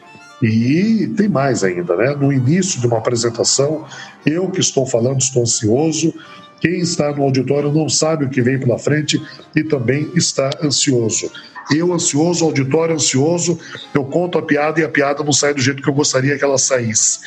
E 0.43 1.13
tem 1.17 1.29
mais 1.29 1.65
ainda, 1.65 1.97
né? 1.97 2.15
No 2.15 2.33
início 2.33 2.81
de 2.81 2.87
uma 2.87 2.99
apresentação, 2.99 3.85
eu 4.25 4.49
que 4.51 4.61
estou 4.61 4.87
falando 4.87 5.21
estou 5.21 5.43
ansioso, 5.43 6.15
quem 6.61 6.81
está 6.81 7.13
no 7.13 7.23
auditório 7.23 7.73
não 7.73 7.89
sabe 7.89 8.25
o 8.25 8.31
que 8.31 8.43
vem 8.43 8.59
pela 8.59 8.79
frente 8.79 9.21
e 9.55 9.63
também 9.65 10.11
está 10.15 10.51
ansioso. 10.63 11.31
Eu 11.71 11.93
ansioso, 11.93 12.45
auditório 12.45 12.95
ansioso, 12.95 13.59
eu 13.95 14.05
conto 14.05 14.39
a 14.39 14.43
piada 14.43 14.81
e 14.81 14.85
a 14.85 14.89
piada 14.89 15.23
não 15.23 15.33
sai 15.33 15.53
do 15.53 15.61
jeito 15.61 15.83
que 15.83 15.89
eu 15.89 15.95
gostaria 15.95 16.37
que 16.39 16.45
ela 16.45 16.59
saísse. 16.59 17.21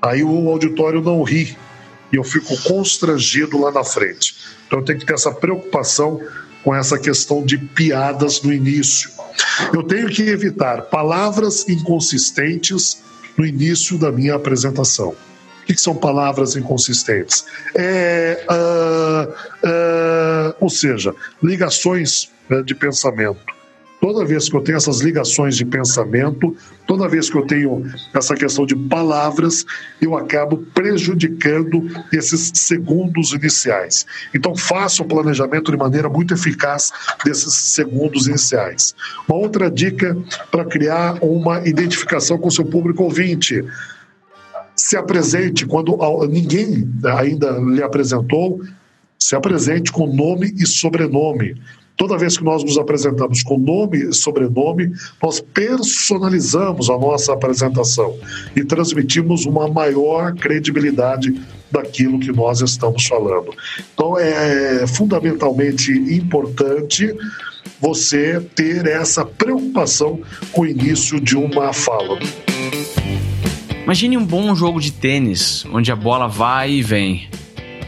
Aí 0.00 0.22
o 0.22 0.48
auditório 0.48 1.00
não 1.00 1.22
ri 1.22 1.56
e 2.12 2.16
eu 2.16 2.24
fico 2.24 2.56
constrangido 2.62 3.58
lá 3.58 3.70
na 3.70 3.84
frente. 3.84 4.34
Então 4.66 4.78
eu 4.78 4.84
tenho 4.84 4.98
que 4.98 5.06
ter 5.06 5.14
essa 5.14 5.32
preocupação 5.32 6.20
com 6.62 6.74
essa 6.74 6.98
questão 6.98 7.44
de 7.44 7.58
piadas 7.58 8.40
no 8.42 8.52
início. 8.52 9.10
Eu 9.72 9.82
tenho 9.82 10.08
que 10.08 10.22
evitar 10.22 10.82
palavras 10.82 11.68
inconsistentes 11.68 13.02
no 13.36 13.46
início 13.46 13.98
da 13.98 14.10
minha 14.10 14.34
apresentação. 14.34 15.10
O 15.62 15.66
que, 15.66 15.80
são 15.80 15.94
palavras 15.94 16.56
inconsistentes? 16.56 17.44
É, 17.76 18.44
uh, 18.50 19.30
uh, 19.30 20.54
ou 20.60 20.68
seja, 20.68 21.14
ligações 21.42 22.30
né, 22.48 22.62
de 22.62 22.74
pensamento 22.74 23.59
toda 24.00 24.24
vez 24.24 24.48
que 24.48 24.56
eu 24.56 24.62
tenho 24.62 24.76
essas 24.76 25.00
ligações 25.00 25.56
de 25.56 25.64
pensamento, 25.64 26.56
toda 26.86 27.08
vez 27.08 27.28
que 27.28 27.36
eu 27.36 27.46
tenho 27.46 27.84
essa 28.14 28.34
questão 28.34 28.64
de 28.64 28.74
palavras, 28.74 29.64
eu 30.00 30.16
acabo 30.16 30.56
prejudicando 30.74 31.86
esses 32.12 32.50
segundos 32.54 33.32
iniciais. 33.32 34.06
Então, 34.34 34.56
faça 34.56 35.02
o 35.02 35.06
planejamento 35.06 35.70
de 35.70 35.76
maneira 35.76 36.08
muito 36.08 36.34
eficaz 36.34 36.90
desses 37.24 37.54
segundos 37.54 38.26
iniciais. 38.26 38.94
Uma 39.28 39.38
outra 39.38 39.70
dica 39.70 40.16
para 40.50 40.64
criar 40.64 41.18
uma 41.22 41.66
identificação 41.68 42.38
com 42.38 42.50
seu 42.50 42.64
público 42.64 43.04
ouvinte. 43.04 43.62
Se 44.74 44.96
apresente 44.96 45.66
quando 45.66 45.98
ninguém 46.26 46.90
ainda 47.04 47.50
lhe 47.58 47.82
apresentou, 47.82 48.60
se 49.18 49.36
apresente 49.36 49.92
com 49.92 50.06
nome 50.06 50.54
e 50.56 50.66
sobrenome. 50.66 51.60
Toda 52.00 52.16
vez 52.16 52.38
que 52.38 52.42
nós 52.42 52.64
nos 52.64 52.78
apresentamos 52.78 53.42
com 53.42 53.58
nome 53.58 53.98
e 53.98 54.14
sobrenome, 54.14 54.90
nós 55.22 55.38
personalizamos 55.38 56.88
a 56.88 56.96
nossa 56.96 57.34
apresentação 57.34 58.16
e 58.56 58.64
transmitimos 58.64 59.44
uma 59.44 59.68
maior 59.68 60.34
credibilidade 60.34 61.38
daquilo 61.70 62.18
que 62.18 62.32
nós 62.32 62.62
estamos 62.62 63.04
falando. 63.04 63.54
Então 63.92 64.18
é 64.18 64.86
fundamentalmente 64.86 65.92
importante 65.92 67.14
você 67.78 68.40
ter 68.54 68.86
essa 68.86 69.22
preocupação 69.22 70.22
com 70.52 70.62
o 70.62 70.66
início 70.66 71.20
de 71.20 71.36
uma 71.36 71.70
fala. 71.74 72.18
Imagine 73.84 74.16
um 74.16 74.24
bom 74.24 74.54
jogo 74.54 74.80
de 74.80 74.90
tênis, 74.90 75.66
onde 75.70 75.92
a 75.92 75.96
bola 75.96 76.26
vai 76.26 76.72
e 76.72 76.82
vem. 76.82 77.28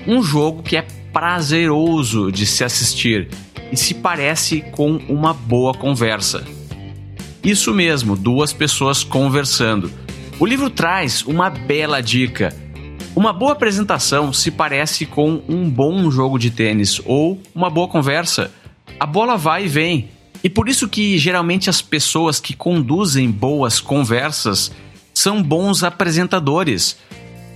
Um 0.07 0.23
jogo 0.23 0.63
que 0.63 0.77
é 0.77 0.87
prazeroso 1.15 2.31
de 2.31 2.45
se 2.45 2.63
assistir 2.63 3.31
e 3.73 3.77
se 3.77 3.95
parece 3.95 4.61
com 4.61 4.97
uma 5.09 5.33
boa 5.33 5.73
conversa. 5.73 6.45
Isso 7.43 7.73
mesmo, 7.73 8.15
duas 8.15 8.53
pessoas 8.53 9.03
conversando. 9.03 9.91
O 10.39 10.47
livro 10.47 10.69
traz 10.69 11.23
uma 11.23 11.49
bela 11.49 12.01
dica. 12.03 12.55
Uma 13.17 13.33
boa 13.33 13.53
apresentação 13.53 14.33
se 14.33 14.51
parece 14.51 15.07
com 15.07 15.43
um 15.49 15.69
bom 15.69 16.11
jogo 16.11 16.39
de 16.39 16.51
tênis 16.51 17.01
ou 17.05 17.41
uma 17.55 17.71
boa 17.71 17.89
conversa. 17.89 18.53
A 19.01 19.07
bola 19.07 19.37
vai 19.37 19.65
e 19.65 19.69
vem. 19.69 20.09
E 20.45 20.51
por 20.51 20.69
isso 20.69 20.89
que 20.89 21.19
geralmente 21.19 21.71
as 21.71 21.81
pessoas 21.81 22.39
que 22.41 22.55
conduzem 22.55 23.31
boas 23.31 23.81
conversas 23.81 24.71
são 25.15 25.43
bons 25.43 25.83
apresentadores. 25.83 26.97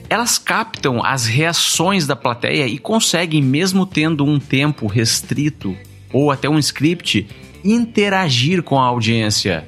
Elas 0.09 0.39
captam 0.39 1.05
as 1.05 1.27
reações 1.27 2.07
da 2.07 2.15
plateia 2.15 2.67
e 2.67 2.79
conseguem, 2.79 3.43
mesmo 3.43 3.85
tendo 3.85 4.25
um 4.25 4.39
tempo 4.39 4.87
restrito, 4.87 5.77
ou 6.13 6.31
até 6.31 6.49
um 6.49 6.59
script, 6.59 7.27
interagir 7.65 8.63
com 8.63 8.79
a 8.79 8.85
audiência. 8.85 9.67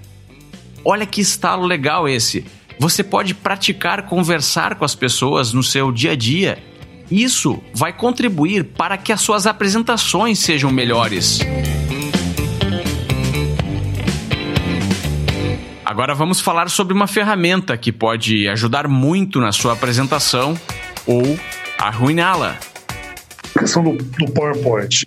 Olha 0.84 1.04
que 1.04 1.20
estalo 1.20 1.66
legal 1.66 2.08
esse. 2.08 2.44
Você 2.78 3.02
pode 3.02 3.34
praticar 3.34 4.06
conversar 4.06 4.76
com 4.76 4.84
as 4.84 4.94
pessoas 4.94 5.52
no 5.52 5.62
seu 5.62 5.90
dia 5.90 6.12
a 6.12 6.16
dia. 6.16 6.58
Isso 7.10 7.60
vai 7.74 7.92
contribuir 7.92 8.64
para 8.64 8.96
que 8.96 9.12
as 9.12 9.20
suas 9.20 9.46
apresentações 9.46 10.38
sejam 10.38 10.70
melhores. 10.70 11.40
Agora 15.84 16.14
vamos 16.14 16.38
falar 16.38 16.68
sobre 16.68 16.94
uma 16.94 17.06
ferramenta 17.06 17.76
que 17.76 17.90
pode 17.90 18.46
ajudar 18.46 18.86
muito 18.86 19.40
na 19.40 19.50
sua 19.50 19.72
apresentação 19.72 20.54
ou 21.06 21.38
arruiná-la. 21.78 22.56
A 23.54 23.58
questão 23.58 23.82
do, 23.82 23.96
do 23.96 24.30
PowerPoint 24.32 25.06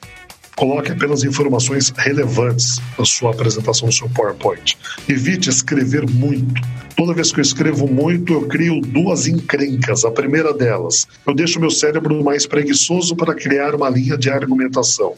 coloque 0.56 0.92
apenas 0.92 1.24
informações 1.24 1.92
relevantes 1.98 2.80
na 2.98 3.06
sua 3.06 3.32
apresentação 3.32 3.88
no 3.88 3.94
seu 3.94 4.10
PowerPoint. 4.10 4.78
Evite 5.08 5.50
escrever 5.50 6.10
muito. 6.10 6.62
Toda 6.96 7.14
vez 7.14 7.32
que 7.32 7.40
eu 7.40 7.44
escrevo 7.44 7.88
muito, 7.88 8.34
eu 8.34 8.48
crio 8.48 8.82
duas 8.82 9.28
encrencas. 9.28 10.04
A 10.04 10.12
primeira 10.12 10.54
delas, 10.54 11.08
eu 11.26 11.34
deixo 11.34 11.60
meu 11.60 11.72
cérebro 11.72 12.24
mais 12.24 12.46
preguiçoso 12.46 13.16
para 13.16 13.34
criar 13.34 13.74
uma 13.74 13.90
linha 13.90 14.18
de 14.18 14.30
argumentação 14.30 15.16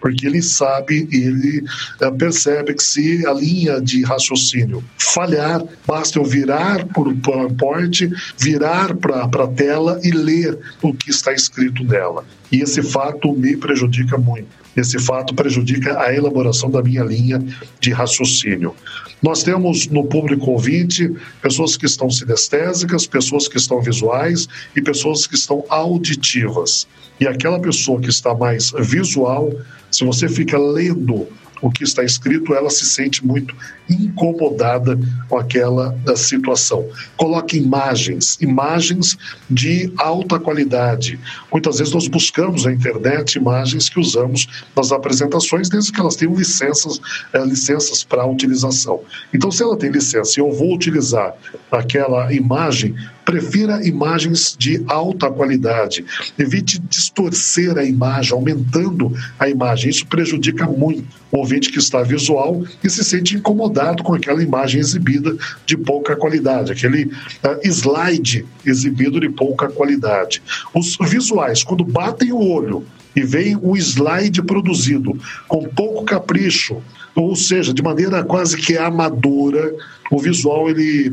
porque 0.00 0.26
ele 0.26 0.40
sabe, 0.40 1.08
ele 1.10 1.64
uh, 2.00 2.16
percebe 2.16 2.74
que 2.74 2.82
se 2.82 3.26
a 3.26 3.32
linha 3.32 3.80
de 3.80 4.04
raciocínio 4.04 4.84
falhar, 4.96 5.62
basta 5.86 6.18
eu 6.18 6.24
virar 6.24 6.86
para 6.86 7.08
o 7.08 7.16
PowerPoint, 7.16 8.08
virar 8.38 8.94
para 8.96 9.24
a 9.24 9.48
tela 9.48 9.98
e 10.04 10.10
ler 10.10 10.58
o 10.82 10.94
que 10.94 11.10
está 11.10 11.32
escrito 11.32 11.82
nela. 11.82 12.24
E 12.50 12.62
esse 12.62 12.82
fato 12.82 13.32
me 13.32 13.56
prejudica 13.56 14.16
muito. 14.16 14.48
Esse 14.76 14.98
fato 14.98 15.34
prejudica 15.34 15.98
a 15.98 16.14
elaboração 16.14 16.70
da 16.70 16.82
minha 16.82 17.02
linha 17.02 17.42
de 17.80 17.90
raciocínio. 17.90 18.74
Nós 19.22 19.42
temos 19.42 19.86
no 19.88 20.04
público 20.04 20.50
ouvinte 20.50 21.10
pessoas 21.40 21.76
que 21.76 21.86
estão 21.86 22.10
sinestésicas, 22.10 23.06
pessoas 23.06 23.48
que 23.48 23.56
estão 23.56 23.80
visuais 23.80 24.46
e 24.76 24.82
pessoas 24.82 25.26
que 25.26 25.34
estão 25.34 25.64
auditivas. 25.68 26.86
E 27.18 27.26
aquela 27.26 27.58
pessoa 27.58 28.00
que 28.00 28.10
está 28.10 28.34
mais 28.34 28.72
visual, 28.78 29.50
se 29.90 30.04
você 30.04 30.28
fica 30.28 30.58
lendo 30.58 31.26
o 31.62 31.70
que 31.70 31.84
está 31.84 32.04
escrito, 32.04 32.54
ela 32.54 32.70
se 32.70 32.84
sente 32.84 33.24
muito 33.24 33.54
incomodada 33.88 34.98
com 35.28 35.38
aquela 35.38 35.96
eh, 36.06 36.16
situação. 36.16 36.86
Coloque 37.16 37.56
imagens, 37.56 38.36
imagens 38.40 39.16
de 39.48 39.92
alta 39.96 40.38
qualidade. 40.38 41.18
Muitas 41.52 41.78
vezes 41.78 41.94
nós 41.94 42.08
buscamos 42.08 42.64
na 42.64 42.72
internet 42.72 43.36
imagens 43.36 43.88
que 43.88 44.00
usamos 44.00 44.66
nas 44.74 44.92
apresentações, 44.92 45.68
desde 45.68 45.92
que 45.92 46.00
elas 46.00 46.16
tenham 46.16 46.34
licenças, 46.34 47.00
é, 47.32 47.42
licenças 47.44 48.04
para 48.04 48.26
utilização. 48.26 49.00
Então, 49.32 49.50
se 49.50 49.62
ela 49.62 49.76
tem 49.76 49.90
licença 49.90 50.38
e 50.38 50.42
eu 50.42 50.52
vou 50.52 50.74
utilizar 50.74 51.34
aquela 51.70 52.32
imagem, 52.32 52.94
prefira 53.26 53.84
imagens 53.84 54.56
de 54.56 54.82
alta 54.86 55.28
qualidade. 55.28 56.04
Evite 56.38 56.78
distorcer 56.78 57.76
a 57.76 57.84
imagem, 57.84 58.32
aumentando 58.32 59.12
a 59.36 59.48
imagem. 59.48 59.90
Isso 59.90 60.06
prejudica 60.06 60.64
muito 60.64 61.04
o 61.32 61.38
ouvinte 61.38 61.72
que 61.72 61.78
está 61.78 62.02
visual 62.02 62.64
e 62.82 62.88
se 62.88 63.04
sente 63.04 63.34
incomodado 63.34 64.04
com 64.04 64.14
aquela 64.14 64.42
imagem 64.42 64.80
exibida 64.80 65.36
de 65.66 65.76
pouca 65.76 66.14
qualidade, 66.14 66.70
aquele 66.70 67.06
uh, 67.06 67.68
slide 67.68 68.46
exibido 68.64 69.20
de 69.20 69.28
pouca 69.28 69.68
qualidade. 69.68 70.40
Os 70.72 70.96
visuais, 71.10 71.64
quando 71.64 71.84
batem 71.84 72.32
o 72.32 72.38
olho 72.38 72.86
e 73.14 73.22
vem 73.22 73.56
um 73.56 73.74
slide 73.76 74.40
produzido 74.42 75.18
com 75.48 75.64
pouco 75.64 76.04
capricho, 76.04 76.80
ou 77.14 77.34
seja, 77.34 77.74
de 77.74 77.82
maneira 77.82 78.22
quase 78.22 78.56
que 78.56 78.76
amadora, 78.76 79.74
o 80.12 80.18
visual 80.18 80.70
ele 80.70 81.12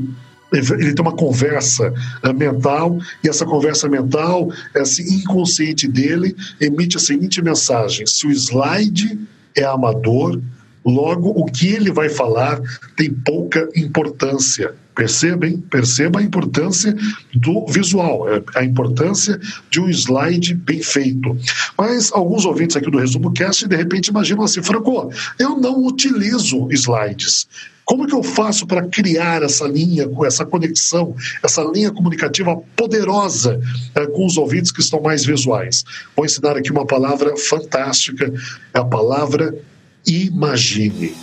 ele 0.54 0.94
tem 0.94 1.02
uma 1.02 1.16
conversa 1.16 1.94
eh, 2.22 2.34
mental 2.34 3.00
e 3.24 3.30
essa 3.30 3.46
conversa 3.46 3.90
mental, 3.90 4.52
esse 4.76 5.02
inconsciente 5.14 5.88
dele 5.88 6.36
emite 6.62 6.98
a 6.98 7.00
seguinte 7.00 7.42
mensagem: 7.42 8.06
se 8.06 8.28
o 8.28 8.32
slide 8.32 9.20
é 9.56 9.64
amador, 9.64 10.40
Logo, 10.86 11.30
o 11.30 11.46
que 11.46 11.68
ele 11.68 11.92
vai 11.92 12.10
falar 12.10 12.62
tem 12.96 13.10
pouca 13.10 13.70
importância. 13.76 14.76
Percebem? 14.94 15.58
Perceba 15.58 16.20
a 16.20 16.24
importância 16.24 16.96
do 17.34 17.66
visual, 17.68 18.30
é, 18.30 18.44
a 18.56 18.64
importância 18.64 19.40
de 19.70 19.80
um 19.80 19.90
slide 19.90 20.54
bem 20.54 20.84
feito. 20.84 21.36
Mas 21.78 22.12
alguns 22.12 22.46
ouvintes 22.46 22.76
aqui 22.76 22.92
do 22.92 23.00
Resumo 23.00 23.32
Cast 23.32 23.68
de 23.68 23.76
repente 23.76 24.08
imaginam 24.08 24.44
assim, 24.44 24.62
Franco, 24.62 25.12
eu 25.40 25.58
não 25.58 25.84
utilizo 25.86 26.68
slides. 26.70 27.48
Como 27.86 28.08
que 28.08 28.16
eu 28.16 28.24
faço 28.24 28.66
para 28.66 28.88
criar 28.88 29.44
essa 29.44 29.66
linha, 29.68 30.10
essa 30.26 30.46
conexão, 30.46 31.16
essa 31.44 31.62
linha 31.64 31.92
comunicativa 31.92 32.56
poderosa 32.76 33.60
é, 33.96 34.06
com 34.08 34.26
os 34.26 34.38
ouvintes 34.38 34.72
que 34.72 34.82
estão 34.82 35.02
mais 35.02 35.26
visuais? 35.26 35.84
Vou 36.16 36.26
ensinar 36.26 36.58
aqui 36.58 36.72
uma 36.72 36.86
palavra 36.86 37.36
fantástica, 37.36 38.32
é 38.74 38.80
a 38.80 38.86
palavra 38.86 39.54
imagine. 40.06 41.14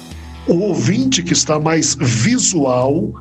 O 0.46 0.54
ouvinte 0.60 1.22
que 1.22 1.32
está 1.32 1.58
mais 1.58 1.94
visual, 1.94 3.12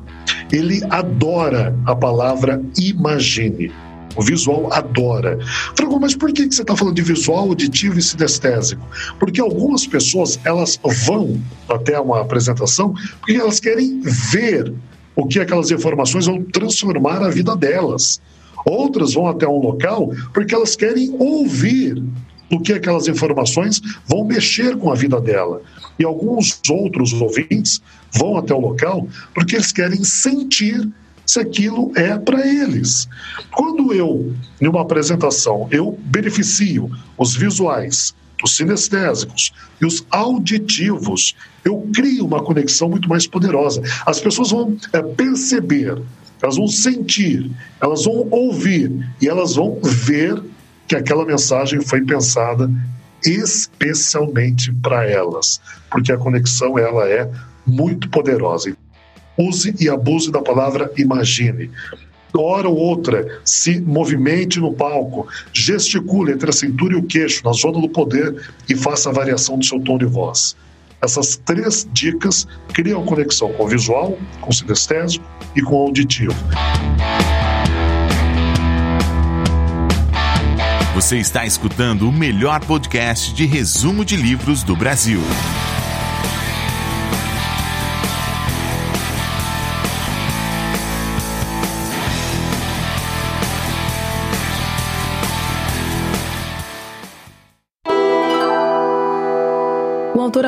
ele 0.52 0.82
adora 0.90 1.74
a 1.86 1.94
palavra 1.94 2.60
imagine. 2.78 3.72
O 4.16 4.22
visual 4.22 4.72
adora. 4.72 5.38
Franco, 5.76 6.00
mas 6.00 6.14
por 6.14 6.32
que 6.32 6.50
você 6.50 6.62
está 6.62 6.76
falando 6.76 6.96
de 6.96 7.02
visual, 7.02 7.48
auditivo 7.48 7.98
e 7.98 8.02
sinestésico? 8.02 8.82
Porque 9.18 9.40
algumas 9.40 9.86
pessoas 9.86 10.38
elas 10.44 10.78
vão 11.06 11.40
até 11.68 11.98
uma 12.00 12.20
apresentação 12.20 12.94
porque 13.20 13.34
elas 13.34 13.60
querem 13.60 14.00
ver 14.00 14.72
o 15.14 15.26
que 15.26 15.38
aquelas 15.38 15.70
informações 15.70 16.26
vão 16.26 16.42
transformar 16.42 17.22
a 17.22 17.30
vida 17.30 17.56
delas. 17.56 18.20
Outras 18.64 19.14
vão 19.14 19.26
até 19.26 19.46
um 19.46 19.58
local 19.58 20.12
porque 20.32 20.54
elas 20.54 20.76
querem 20.76 21.14
ouvir 21.18 22.02
o 22.50 22.60
que 22.60 22.72
aquelas 22.72 23.06
informações 23.06 23.80
vão 24.06 24.24
mexer 24.24 24.76
com 24.76 24.90
a 24.90 24.94
vida 24.94 25.20
dela. 25.20 25.62
E 25.98 26.04
alguns 26.04 26.60
outros 26.68 27.12
ouvintes 27.12 27.80
vão 28.12 28.36
até 28.36 28.52
o 28.52 28.60
local 28.60 29.06
porque 29.34 29.56
eles 29.56 29.72
querem 29.72 30.02
sentir 30.02 30.88
se 31.30 31.38
aquilo 31.38 31.92
é 31.94 32.18
para 32.18 32.44
eles. 32.44 33.08
Quando 33.52 33.94
eu, 33.94 34.34
em 34.60 34.66
uma 34.66 34.82
apresentação, 34.82 35.68
eu 35.70 35.96
beneficio 36.06 36.90
os 37.16 37.36
visuais, 37.36 38.12
os 38.42 38.56
sinestésicos 38.56 39.52
e 39.80 39.86
os 39.86 40.04
auditivos, 40.10 41.36
eu 41.64 41.88
crio 41.94 42.26
uma 42.26 42.42
conexão 42.42 42.88
muito 42.88 43.08
mais 43.08 43.28
poderosa. 43.28 43.80
As 44.04 44.18
pessoas 44.18 44.50
vão 44.50 44.76
é, 44.92 45.00
perceber, 45.02 46.02
elas 46.42 46.56
vão 46.56 46.66
sentir, 46.66 47.48
elas 47.80 48.06
vão 48.06 48.26
ouvir 48.32 48.90
e 49.22 49.28
elas 49.28 49.54
vão 49.54 49.78
ver 49.84 50.42
que 50.88 50.96
aquela 50.96 51.24
mensagem 51.24 51.80
foi 51.80 52.02
pensada 52.02 52.68
especialmente 53.24 54.72
para 54.72 55.08
elas, 55.08 55.60
porque 55.92 56.10
a 56.10 56.18
conexão 56.18 56.76
ela 56.76 57.08
é 57.08 57.30
muito 57.64 58.08
poderosa. 58.08 58.76
Use 59.38 59.74
e 59.80 59.88
abuse 59.88 60.30
da 60.30 60.42
palavra 60.42 60.92
imagine. 60.96 61.70
Hora 62.36 62.68
ou 62.68 62.76
outra, 62.76 63.40
se 63.44 63.80
movimente 63.80 64.60
no 64.60 64.72
palco, 64.72 65.26
gesticule 65.52 66.32
entre 66.32 66.50
a 66.50 66.52
cintura 66.52 66.94
e 66.94 66.96
o 66.96 67.02
queixo, 67.02 67.44
na 67.44 67.52
zona 67.52 67.80
do 67.80 67.88
poder, 67.88 68.50
e 68.68 68.76
faça 68.76 69.10
a 69.10 69.12
variação 69.12 69.58
do 69.58 69.64
seu 69.64 69.80
tom 69.80 69.98
de 69.98 70.04
voz. 70.04 70.56
Essas 71.02 71.36
três 71.36 71.88
dicas 71.92 72.46
criam 72.72 73.04
conexão 73.04 73.52
com 73.54 73.64
o 73.64 73.68
visual, 73.68 74.18
com 74.40 74.50
o 74.50 74.52
sinestésico 74.52 75.24
e 75.56 75.62
com 75.62 75.74
o 75.74 75.86
auditivo. 75.86 76.34
Você 80.94 81.16
está 81.16 81.46
escutando 81.46 82.08
o 82.08 82.12
melhor 82.12 82.60
podcast 82.60 83.32
de 83.32 83.46
resumo 83.46 84.04
de 84.04 84.16
livros 84.16 84.62
do 84.62 84.76
Brasil. 84.76 85.20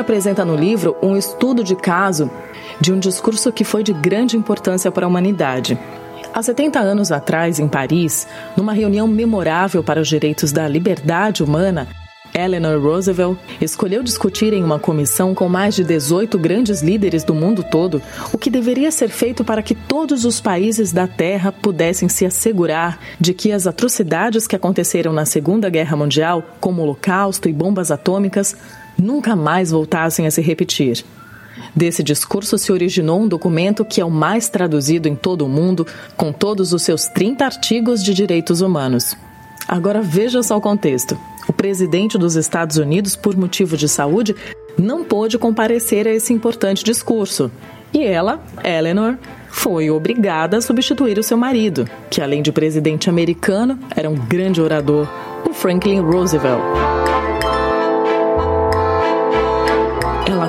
Apresenta 0.02 0.44
no 0.44 0.54
livro 0.54 0.96
um 1.02 1.16
estudo 1.16 1.64
de 1.64 1.74
caso 1.74 2.30
de 2.80 2.92
um 2.92 2.98
discurso 2.98 3.50
que 3.50 3.64
foi 3.64 3.82
de 3.82 3.92
grande 3.92 4.36
importância 4.36 4.90
para 4.90 5.06
a 5.06 5.08
humanidade. 5.08 5.78
Há 6.34 6.42
70 6.42 6.78
anos 6.78 7.10
atrás, 7.10 7.58
em 7.58 7.68
Paris, 7.68 8.26
numa 8.56 8.72
reunião 8.72 9.06
memorável 9.06 9.82
para 9.82 10.00
os 10.00 10.08
direitos 10.08 10.52
da 10.52 10.66
liberdade 10.66 11.42
humana, 11.42 11.88
Eleanor 12.34 12.80
Roosevelt 12.80 13.38
escolheu 13.60 14.02
discutir 14.02 14.52
em 14.52 14.64
uma 14.64 14.78
comissão 14.78 15.34
com 15.34 15.48
mais 15.48 15.74
de 15.74 15.84
18 15.84 16.38
grandes 16.38 16.80
líderes 16.80 17.24
do 17.24 17.34
mundo 17.34 17.62
todo 17.62 18.00
o 18.32 18.38
que 18.38 18.50
deveria 18.50 18.90
ser 18.90 19.08
feito 19.08 19.44
para 19.44 19.62
que 19.62 19.74
todos 19.74 20.24
os 20.24 20.40
países 20.40 20.92
da 20.92 21.06
Terra 21.06 21.52
pudessem 21.52 22.08
se 22.08 22.24
assegurar 22.24 22.98
de 23.20 23.34
que 23.34 23.52
as 23.52 23.66
atrocidades 23.66 24.46
que 24.46 24.56
aconteceram 24.56 25.12
na 25.12 25.26
Segunda 25.26 25.68
Guerra 25.68 25.96
Mundial, 25.96 26.42
como 26.58 26.80
o 26.80 26.84
Holocausto 26.84 27.48
e 27.48 27.52
bombas 27.52 27.90
atômicas, 27.90 28.56
nunca 28.98 29.34
mais 29.36 29.70
voltassem 29.70 30.26
a 30.26 30.30
se 30.30 30.40
repetir. 30.40 31.04
Desse 31.74 32.02
discurso 32.02 32.58
se 32.58 32.72
originou 32.72 33.20
um 33.20 33.28
documento 33.28 33.84
que 33.84 34.00
é 34.00 34.04
o 34.04 34.10
mais 34.10 34.48
traduzido 34.48 35.08
em 35.08 35.14
todo 35.14 35.44
o 35.44 35.48
mundo, 35.48 35.86
com 36.16 36.32
todos 36.32 36.72
os 36.72 36.82
seus 36.82 37.06
30 37.08 37.44
artigos 37.44 38.02
de 38.02 38.14
direitos 38.14 38.60
humanos. 38.60 39.16
Agora 39.66 40.02
veja 40.02 40.42
só 40.42 40.56
o 40.56 40.60
contexto. 40.60 41.18
O 41.48 41.52
presidente 41.52 42.18
dos 42.18 42.36
Estados 42.36 42.76
Unidos, 42.76 43.16
por 43.16 43.36
motivo 43.36 43.76
de 43.76 43.88
saúde, 43.88 44.34
não 44.78 45.04
pôde 45.04 45.38
comparecer 45.38 46.06
a 46.06 46.12
esse 46.12 46.32
importante 46.32 46.84
discurso. 46.84 47.50
E 47.92 48.02
ela, 48.02 48.42
Eleanor, 48.64 49.18
foi 49.48 49.90
obrigada 49.90 50.56
a 50.56 50.62
substituir 50.62 51.18
o 51.18 51.22
seu 51.22 51.36
marido, 51.36 51.88
que 52.10 52.22
além 52.22 52.42
de 52.42 52.50
presidente 52.50 53.10
americano, 53.10 53.78
era 53.94 54.08
um 54.08 54.14
grande 54.14 54.60
orador, 54.60 55.06
o 55.48 55.52
Franklin 55.52 56.00
Roosevelt. 56.00 56.62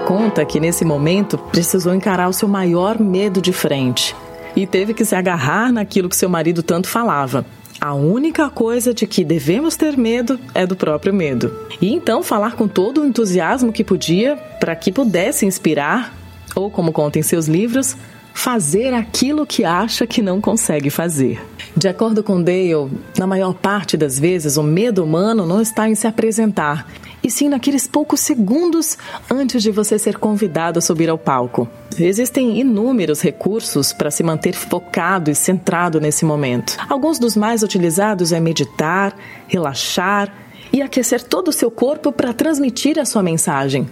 Conta 0.06 0.46
que 0.46 0.60
nesse 0.60 0.84
momento 0.84 1.38
precisou 1.38 1.94
encarar 1.94 2.28
o 2.28 2.34
seu 2.34 2.48
maior 2.48 3.00
medo 3.00 3.42
de 3.42 3.54
frente 3.54 4.16
e 4.56 4.68
teve 4.68 4.94
que 4.94 5.06
se 5.06 5.16
agarrar 5.16 5.72
naquilo 5.72 6.10
que 6.10 6.16
seu 6.16 6.30
marido 6.30 6.62
tanto 6.62 6.88
falava. 6.88 7.46
A 7.80 7.94
única 7.94 8.50
coisa 8.50 8.94
de 8.94 9.08
que 9.08 9.24
devemos 9.24 9.76
ter 9.76 9.98
medo 9.98 10.40
é 10.54 10.66
do 10.66 10.76
próprio 10.76 11.14
medo. 11.14 11.54
E 11.82 11.94
então 11.94 12.22
falar 12.22 12.56
com 12.56 12.68
todo 12.68 13.02
o 13.02 13.06
entusiasmo 13.06 13.74
que 13.74 13.84
podia 13.84 14.38
para 14.60 14.76
que 14.76 14.92
pudesse 14.92 15.46
inspirar, 15.46 16.14
ou 16.56 16.70
como 16.70 16.92
conta 16.92 17.20
em 17.20 17.24
seus 17.24 17.48
livros, 17.48 17.98
fazer 18.34 18.94
aquilo 18.94 19.46
que 19.46 19.64
acha 19.64 20.08
que 20.08 20.22
não 20.22 20.42
consegue 20.42 20.90
fazer. 20.90 21.42
De 21.76 21.88
acordo 21.88 22.24
com 22.24 22.42
Dale, 22.42 22.92
na 23.18 23.26
maior 23.26 23.54
parte 23.54 23.96
das 23.96 24.20
vezes 24.20 24.58
o 24.58 24.64
medo 24.64 25.04
humano 25.04 25.46
não 25.46 25.62
está 25.62 25.88
em 25.88 25.96
se 25.96 26.08
apresentar, 26.08 26.88
e 27.24 27.32
sim 27.32 27.48
naqueles 27.48 27.88
poucos 27.88 28.20
segundos 28.20 28.98
antes 29.32 29.64
de 29.64 29.72
você 29.72 29.98
ser 29.98 30.18
convidado 30.18 30.80
a 30.80 30.82
subir 30.82 31.10
ao 31.10 31.18
palco. 31.18 31.68
Existem 31.98 32.60
inúmeros 32.60 33.22
recursos 33.22 33.94
para 33.94 34.12
se 34.12 34.24
manter 34.24 34.54
focado 34.54 35.32
e 35.32 35.36
centrado 35.36 36.02
nesse 36.02 36.26
momento. 36.26 36.76
Alguns 36.90 37.18
dos 37.18 37.36
mais 37.36 37.64
utilizados 37.64 38.34
é 38.34 38.40
meditar, 38.40 39.16
relaxar 39.48 40.34
e 40.72 40.82
aquecer 40.82 41.24
todo 41.24 41.48
o 41.48 41.54
seu 41.54 41.72
corpo 41.72 42.12
para 42.12 42.34
transmitir 42.34 43.00
a 43.00 43.06
sua 43.06 43.24
mensagem. 43.24 43.88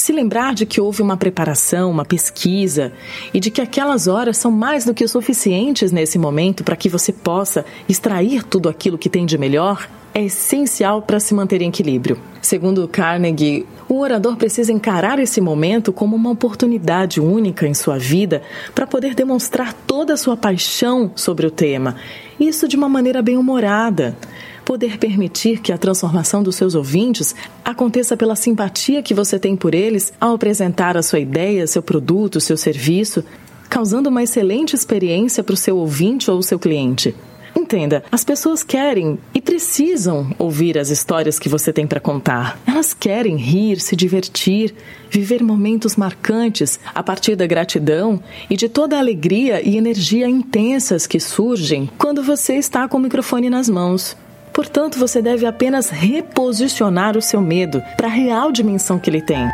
Se 0.00 0.12
lembrar 0.12 0.54
de 0.54 0.64
que 0.64 0.80
houve 0.80 1.02
uma 1.02 1.14
preparação, 1.14 1.90
uma 1.90 2.06
pesquisa 2.06 2.90
e 3.34 3.38
de 3.38 3.50
que 3.50 3.60
aquelas 3.60 4.06
horas 4.06 4.38
são 4.38 4.50
mais 4.50 4.82
do 4.82 4.94
que 4.94 5.06
suficientes 5.06 5.92
nesse 5.92 6.18
momento 6.18 6.64
para 6.64 6.74
que 6.74 6.88
você 6.88 7.12
possa 7.12 7.66
extrair 7.86 8.42
tudo 8.42 8.70
aquilo 8.70 8.96
que 8.96 9.10
tem 9.10 9.26
de 9.26 9.36
melhor 9.36 9.86
é 10.14 10.24
essencial 10.24 11.02
para 11.02 11.20
se 11.20 11.34
manter 11.34 11.60
em 11.60 11.68
equilíbrio. 11.68 12.18
Segundo 12.40 12.88
Carnegie, 12.88 13.66
o 13.90 14.00
orador 14.00 14.36
precisa 14.36 14.72
encarar 14.72 15.18
esse 15.18 15.38
momento 15.38 15.92
como 15.92 16.16
uma 16.16 16.30
oportunidade 16.30 17.20
única 17.20 17.66
em 17.66 17.74
sua 17.74 17.98
vida 17.98 18.40
para 18.74 18.86
poder 18.86 19.14
demonstrar 19.14 19.74
toda 19.86 20.14
a 20.14 20.16
sua 20.16 20.34
paixão 20.34 21.12
sobre 21.14 21.46
o 21.46 21.50
tema. 21.50 21.96
Isso 22.40 22.66
de 22.66 22.74
uma 22.74 22.88
maneira 22.88 23.20
bem 23.20 23.36
humorada 23.36 24.16
poder 24.70 24.98
permitir 24.98 25.58
que 25.58 25.72
a 25.72 25.76
transformação 25.76 26.44
dos 26.44 26.54
seus 26.54 26.76
ouvintes 26.76 27.34
aconteça 27.64 28.16
pela 28.16 28.36
simpatia 28.36 29.02
que 29.02 29.12
você 29.12 29.36
tem 29.36 29.56
por 29.56 29.74
eles 29.74 30.12
ao 30.20 30.36
apresentar 30.36 30.96
a 30.96 31.02
sua 31.02 31.18
ideia, 31.18 31.66
seu 31.66 31.82
produto, 31.82 32.40
seu 32.40 32.56
serviço, 32.56 33.24
causando 33.68 34.08
uma 34.08 34.22
excelente 34.22 34.76
experiência 34.76 35.42
para 35.42 35.54
o 35.54 35.56
seu 35.56 35.76
ouvinte 35.76 36.30
ou 36.30 36.40
seu 36.40 36.56
cliente. 36.56 37.12
Entenda, 37.52 38.04
as 38.12 38.22
pessoas 38.22 38.62
querem 38.62 39.18
e 39.34 39.40
precisam 39.40 40.32
ouvir 40.38 40.78
as 40.78 40.88
histórias 40.88 41.36
que 41.36 41.48
você 41.48 41.72
tem 41.72 41.84
para 41.84 41.98
contar. 41.98 42.56
Elas 42.64 42.94
querem 42.94 43.36
rir, 43.36 43.80
se 43.80 43.96
divertir, 43.96 44.72
viver 45.10 45.42
momentos 45.42 45.96
marcantes 45.96 46.78
a 46.94 47.02
partir 47.02 47.34
da 47.34 47.44
gratidão 47.44 48.22
e 48.48 48.56
de 48.56 48.68
toda 48.68 48.94
a 48.94 49.00
alegria 49.00 49.68
e 49.68 49.76
energia 49.76 50.28
intensas 50.28 51.08
que 51.08 51.18
surgem 51.18 51.90
quando 51.98 52.22
você 52.22 52.54
está 52.54 52.86
com 52.86 52.98
o 52.98 53.00
microfone 53.00 53.50
nas 53.50 53.68
mãos. 53.68 54.16
Portanto, 54.60 54.98
você 54.98 55.22
deve 55.22 55.46
apenas 55.46 55.88
reposicionar 55.88 57.16
o 57.16 57.22
seu 57.22 57.40
medo 57.40 57.82
para 57.96 58.08
a 58.08 58.10
real 58.10 58.52
dimensão 58.52 58.98
que 58.98 59.08
ele 59.08 59.22
tem. 59.22 59.48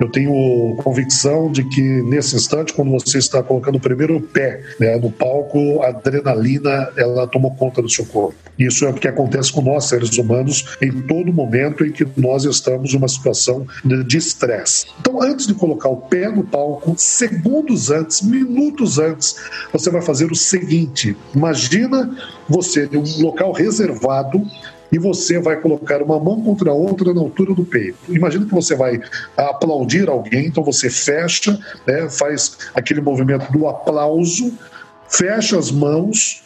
Eu 0.00 0.08
tenho 0.08 0.76
convicção 0.82 1.52
de 1.52 1.62
que 1.62 1.82
nesse 1.82 2.34
instante, 2.34 2.72
quando 2.72 2.90
você 2.90 3.18
está 3.18 3.42
colocando 3.42 3.74
o 3.76 3.80
primeiro 3.80 4.18
pé 4.18 4.62
né, 4.80 4.96
no 4.96 5.12
palco, 5.12 5.82
a 5.82 5.88
adrenalina 5.88 6.88
ela 6.96 7.26
tomou 7.26 7.54
conta 7.54 7.82
do 7.82 7.88
seu 7.88 8.06
corpo. 8.06 8.34
Isso 8.58 8.86
é 8.86 8.88
o 8.88 8.94
que 8.94 9.06
acontece 9.06 9.52
com 9.52 9.60
nós, 9.60 9.84
seres 9.84 10.16
humanos, 10.16 10.76
em 10.80 10.90
todo 11.02 11.32
momento 11.32 11.84
em 11.84 11.92
que 11.92 12.06
nós 12.16 12.44
estamos 12.44 12.94
numa 12.94 13.08
situação 13.08 13.66
de 13.84 14.16
estresse. 14.16 14.86
Então, 15.00 15.22
antes 15.22 15.46
de 15.46 15.54
colocar 15.54 15.90
o 15.90 15.96
pé 15.96 16.28
no 16.28 16.44
palco, 16.44 16.94
segundos 16.96 17.90
antes, 17.90 18.22
minutos 18.22 18.98
antes, 18.98 19.36
você 19.72 19.90
vai 19.90 20.00
fazer 20.00 20.30
o 20.30 20.34
seguinte: 20.34 21.16
imagina 21.34 22.10
você 22.48 22.88
em 22.90 22.96
um 22.96 23.22
local 23.22 23.52
reservado 23.52 24.42
e 24.92 24.98
você 24.98 25.38
vai 25.38 25.60
colocar 25.60 26.02
uma 26.02 26.18
mão 26.18 26.42
contra 26.42 26.70
a 26.70 26.74
outra 26.74 27.14
na 27.14 27.20
altura 27.20 27.54
do 27.54 27.64
peito. 27.64 27.98
Imagina 28.08 28.46
que 28.46 28.54
você 28.54 28.74
vai 28.74 29.00
aplaudir 29.36 30.08
alguém, 30.08 30.46
então 30.46 30.64
você 30.64 30.90
fecha, 30.90 31.58
né, 31.86 32.08
faz 32.08 32.58
aquele 32.74 33.00
movimento 33.00 33.50
do 33.52 33.68
aplauso, 33.68 34.52
fecha 35.08 35.58
as 35.58 35.70
mãos 35.70 36.42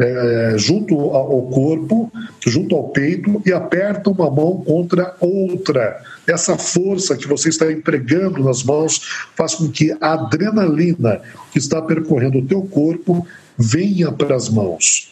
é, 0.00 0.54
junto 0.56 0.98
ao 1.10 1.42
corpo, 1.42 2.10
junto 2.44 2.74
ao 2.74 2.88
peito 2.88 3.42
e 3.44 3.52
aperta 3.52 4.10
uma 4.10 4.30
mão 4.30 4.62
contra 4.64 5.14
outra. 5.20 6.00
Essa 6.26 6.56
força 6.56 7.16
que 7.16 7.28
você 7.28 7.50
está 7.50 7.70
empregando 7.70 8.42
nas 8.42 8.62
mãos 8.62 9.28
faz 9.36 9.54
com 9.54 9.70
que 9.70 9.94
a 10.00 10.14
adrenalina 10.14 11.20
que 11.52 11.58
está 11.58 11.80
percorrendo 11.82 12.38
o 12.38 12.46
teu 12.46 12.62
corpo 12.62 13.26
venha 13.56 14.10
para 14.10 14.34
as 14.34 14.48
mãos. 14.48 15.11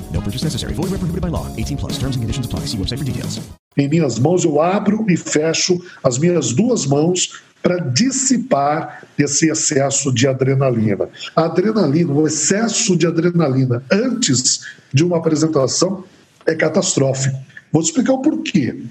Purchase 0.23 0.43
necessary. 0.43 0.73
Void 0.73 0.91
where 0.91 0.99
prohibited 0.99 1.21
by 1.21 1.29
law. 1.29 1.47
18 1.57 1.77
plus. 1.77 1.93
Terms 1.97 2.15
and 2.15 2.21
conditions 2.21 2.45
apply. 2.45 2.67
See 2.67 2.77
website 2.77 2.99
for 2.99 3.05
details. 3.05 3.41
Em 3.77 3.87
minhas 3.87 4.19
mãos 4.19 4.43
eu 4.43 4.59
abro 4.61 5.05
e 5.09 5.15
fecho 5.15 5.81
as 6.03 6.17
minhas 6.17 6.51
duas 6.51 6.85
mãos 6.85 7.41
para 7.63 7.77
dissipar 7.77 9.07
esse 9.17 9.49
excesso 9.49 10.11
de 10.11 10.27
adrenalina. 10.27 11.07
A 11.35 11.45
adrenalina, 11.45 12.11
o 12.11 12.27
excesso 12.27 12.97
de 12.97 13.07
adrenalina 13.07 13.83
antes 13.91 14.61
de 14.93 15.03
uma 15.03 15.17
apresentação 15.17 16.03
é 16.45 16.55
catastrófico. 16.55 17.37
Vou 17.71 17.81
explicar 17.81 18.13
o 18.13 18.21
porquê. 18.21 18.83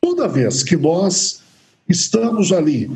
Toda 0.00 0.26
vez 0.26 0.62
que 0.62 0.76
nós 0.76 1.42
estamos 1.88 2.52
ali 2.52 2.90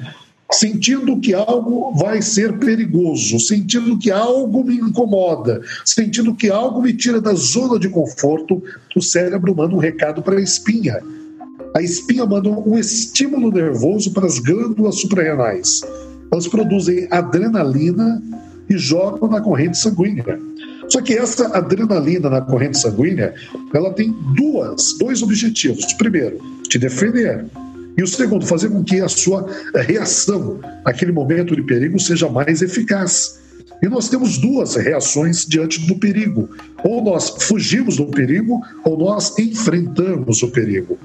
sentindo 0.59 1.21
que 1.21 1.35
algo 1.35 1.93
vai 1.95 2.23
ser 2.23 2.59
perigoso, 2.59 3.38
sentindo 3.38 3.99
que 3.99 4.11
algo 4.11 4.64
me 4.64 4.77
incomoda, 4.77 5.61
sentindo 5.85 6.35
que 6.35 6.51
algo 6.51 6.83
me 6.83 6.93
tira 6.93 7.21
da 7.21 7.35
zona 7.35 7.79
de 7.79 7.88
conforto, 7.88 8.62
o 8.97 9.03
cérebro 9.03 9.55
manda 9.55 9.75
um 9.75 9.79
recado 9.79 10.23
para 10.23 10.38
a 10.38 10.43
espinha 10.43 11.01
a 11.77 11.83
espinha 11.83 12.25
manda 12.25 12.49
um 12.49 12.79
estímulo 12.79 13.51
nervoso 13.51 14.12
para 14.12 14.27
as 14.27 14.38
glândulas 14.38 15.01
suprarrenais. 15.01 15.81
Elas 16.31 16.47
produzem 16.47 17.09
adrenalina 17.11 18.23
e 18.71 18.79
jogam 18.79 19.29
na 19.29 19.40
corrente 19.40 19.77
sanguínea. 19.79 20.38
Só 20.88 21.03
que 21.03 21.14
essa 21.14 21.49
adrenalina 21.49 22.31
na 22.31 22.40
corrente 22.40 22.79
sanguínea, 22.79 23.35
ela 23.75 23.93
tem 23.93 24.14
duas, 24.37 24.97
dois 25.01 25.21
objetivos. 25.21 25.93
Primeiro, 25.95 26.38
te 26.69 26.79
defender. 26.79 27.45
E 27.96 28.02
o 28.02 28.07
segundo, 28.07 28.44
fazer 28.46 28.70
com 28.70 28.83
que 28.83 29.00
a 29.00 29.09
sua 29.09 29.46
reação 29.74 30.61
naquele 30.85 31.12
momento 31.12 31.54
de 31.54 31.62
perigo 31.62 31.98
seja 32.00 32.28
mais 32.28 32.61
eficaz. 32.61 33.40
E 33.83 33.88
nós 33.88 34.09
temos 34.09 34.38
duas 34.38 34.74
reações 34.74 35.44
diante 35.46 35.87
do 35.87 35.96
perigo. 35.96 36.48
Ou 36.83 37.04
nós 37.04 37.30
fugimos 37.38 37.96
do 37.96 38.07
perigo, 38.07 38.61
ou 38.85 38.98
nós 38.98 39.38
enfrentamos 39.38 40.42
o 40.42 40.48
perigo. 40.48 40.98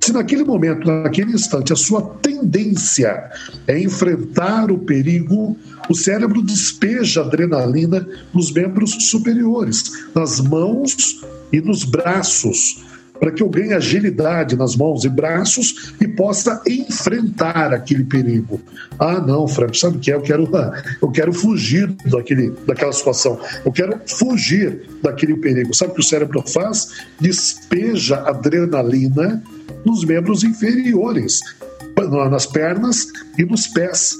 Se 0.00 0.12
naquele 0.12 0.42
momento, 0.42 0.84
naquele 0.86 1.32
instante, 1.32 1.72
a 1.72 1.76
sua 1.76 2.02
tendência 2.20 3.30
é 3.68 3.78
enfrentar 3.78 4.68
o 4.72 4.78
perigo, 4.78 5.56
o 5.88 5.94
cérebro 5.94 6.42
despeja 6.42 7.20
adrenalina 7.20 8.04
nos 8.34 8.52
membros 8.52 8.90
superiores, 9.10 10.08
nas 10.12 10.40
mãos 10.40 11.24
e 11.52 11.60
nos 11.60 11.84
braços 11.84 12.82
para 13.22 13.30
que 13.30 13.40
eu 13.40 13.48
ganhe 13.48 13.72
agilidade 13.72 14.56
nas 14.56 14.74
mãos 14.74 15.04
e 15.04 15.08
braços 15.08 15.94
e 16.00 16.08
possa 16.08 16.60
enfrentar 16.66 17.72
aquele 17.72 18.02
perigo. 18.02 18.60
Ah, 18.98 19.20
não, 19.20 19.46
Frank, 19.46 19.78
sabe 19.78 19.96
o 19.96 20.00
que 20.00 20.10
é? 20.10 20.16
Eu 20.16 20.22
quero, 20.22 20.50
eu 21.00 21.08
quero 21.08 21.32
fugir 21.32 21.94
daquele, 22.04 22.50
daquela 22.66 22.92
situação. 22.92 23.38
Eu 23.64 23.70
quero 23.70 23.96
fugir 24.08 24.88
daquele 25.00 25.36
perigo. 25.36 25.72
Sabe 25.72 25.92
o 25.92 25.94
que 25.94 26.00
o 26.00 26.04
cérebro 26.04 26.42
faz? 26.48 26.88
Despeja 27.20 28.16
adrenalina 28.28 29.40
nos 29.84 30.04
membros 30.04 30.42
inferiores, 30.42 31.38
nas 32.28 32.44
pernas 32.44 33.06
e 33.38 33.44
nos 33.44 33.68
pés 33.68 34.16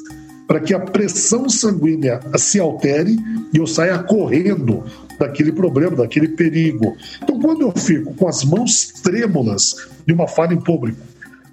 para 0.46 0.60
que 0.60 0.74
a 0.74 0.80
pressão 0.80 1.48
sanguínea 1.48 2.20
se 2.36 2.60
altere 2.60 3.18
e 3.54 3.56
eu 3.56 3.66
saia 3.66 3.98
correndo 3.98 4.84
daquele 5.22 5.52
problema, 5.52 5.96
daquele 5.96 6.28
perigo. 6.28 6.96
Então, 7.22 7.38
quando 7.40 7.62
eu 7.62 7.72
fico 7.72 8.12
com 8.14 8.26
as 8.26 8.44
mãos 8.44 8.92
trêmulas 9.02 9.74
de 10.04 10.12
uma 10.12 10.26
fala 10.26 10.52
em 10.52 10.60
público, 10.60 10.98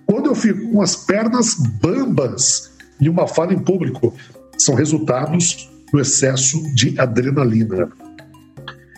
quando 0.06 0.26
eu 0.26 0.36
fico 0.36 0.72
com 0.72 0.82
as 0.82 0.96
pernas 0.96 1.54
bambas 1.54 2.72
de 3.00 3.10
uma 3.10 3.28
fala 3.28 3.54
em 3.54 3.60
público, 3.60 4.14
são 4.58 4.74
resultados 4.74 5.70
do 5.92 6.00
excesso 6.00 6.62
de 6.74 7.00
adrenalina. 7.00 7.90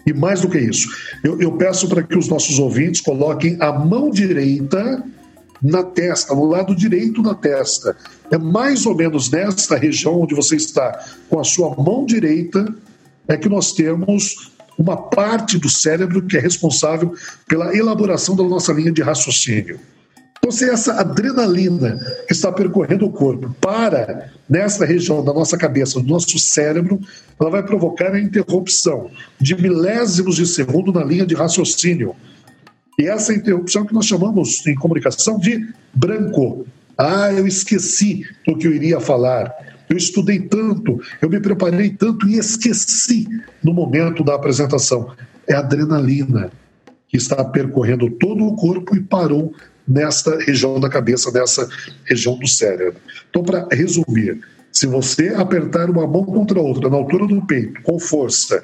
E 0.07 0.13
mais 0.13 0.41
do 0.41 0.49
que 0.49 0.57
isso, 0.57 0.89
eu, 1.23 1.39
eu 1.39 1.51
peço 1.51 1.87
para 1.87 2.01
que 2.01 2.17
os 2.17 2.27
nossos 2.27 2.57
ouvintes 2.57 3.01
coloquem 3.01 3.57
a 3.59 3.71
mão 3.71 4.09
direita 4.09 5.03
na 5.61 5.83
testa, 5.83 6.33
no 6.33 6.45
lado 6.45 6.73
direito 6.75 7.21
da 7.21 7.35
testa. 7.35 7.95
É 8.31 8.37
mais 8.37 8.85
ou 8.85 8.95
menos 8.95 9.29
nesta 9.29 9.75
região 9.75 10.21
onde 10.21 10.33
você 10.33 10.55
está 10.55 11.05
com 11.29 11.39
a 11.39 11.43
sua 11.43 11.75
mão 11.75 12.03
direita 12.05 12.73
é 13.27 13.37
que 13.37 13.47
nós 13.47 13.73
temos 13.73 14.51
uma 14.77 14.97
parte 14.97 15.57
do 15.57 15.69
cérebro 15.69 16.21
que 16.21 16.37
é 16.37 16.39
responsável 16.39 17.13
pela 17.47 17.75
elaboração 17.75 18.35
da 18.35 18.43
nossa 18.43 18.73
linha 18.73 18.91
de 18.91 19.01
raciocínio. 19.01 19.79
Então, 20.41 20.51
se 20.51 20.67
essa 20.67 20.99
adrenalina 20.99 21.99
que 22.25 22.33
está 22.33 22.51
percorrendo 22.51 23.05
o 23.05 23.11
corpo 23.11 23.55
para 23.61 24.31
nessa 24.49 24.83
região 24.85 25.23
da 25.23 25.31
nossa 25.31 25.55
cabeça, 25.55 26.01
do 26.01 26.07
nosso 26.07 26.37
cérebro, 26.39 26.99
ela 27.39 27.51
vai 27.51 27.63
provocar 27.63 28.11
a 28.11 28.19
interrupção 28.19 29.11
de 29.39 29.55
milésimos 29.55 30.35
de 30.35 30.47
segundo 30.47 30.91
na 30.91 31.03
linha 31.03 31.27
de 31.27 31.35
raciocínio. 31.35 32.15
E 32.97 33.07
essa 33.07 33.33
interrupção 33.33 33.85
que 33.85 33.93
nós 33.93 34.07
chamamos 34.07 34.65
em 34.65 34.73
comunicação 34.75 35.37
de 35.37 35.67
branco. 35.93 36.65
Ah, 36.97 37.31
eu 37.31 37.45
esqueci 37.45 38.25
do 38.45 38.57
que 38.57 38.67
eu 38.67 38.73
iria 38.73 38.99
falar. 38.99 39.53
Eu 39.91 39.97
estudei 39.97 40.39
tanto, 40.39 41.01
eu 41.21 41.29
me 41.29 41.37
preparei 41.41 41.89
tanto 41.89 42.25
e 42.25 42.37
esqueci 42.37 43.27
no 43.61 43.73
momento 43.73 44.23
da 44.23 44.35
apresentação. 44.35 45.11
É 45.45 45.53
a 45.53 45.59
adrenalina 45.59 46.49
que 47.09 47.17
está 47.17 47.43
percorrendo 47.43 48.09
todo 48.09 48.45
o 48.45 48.55
corpo 48.55 48.95
e 48.95 49.01
parou 49.01 49.53
nesta 49.85 50.39
região 50.39 50.79
da 50.79 50.87
cabeça, 50.87 51.29
nessa 51.29 51.67
região 52.05 52.39
do 52.39 52.47
cérebro. 52.47 53.01
Então, 53.29 53.43
para 53.43 53.67
resumir, 53.69 54.39
se 54.71 54.87
você 54.87 55.33
apertar 55.35 55.89
uma 55.89 56.07
mão 56.07 56.23
contra 56.23 56.57
a 56.57 56.63
outra 56.63 56.89
na 56.89 56.95
altura 56.95 57.27
do 57.27 57.45
peito, 57.45 57.81
com 57.81 57.99
força, 57.99 58.63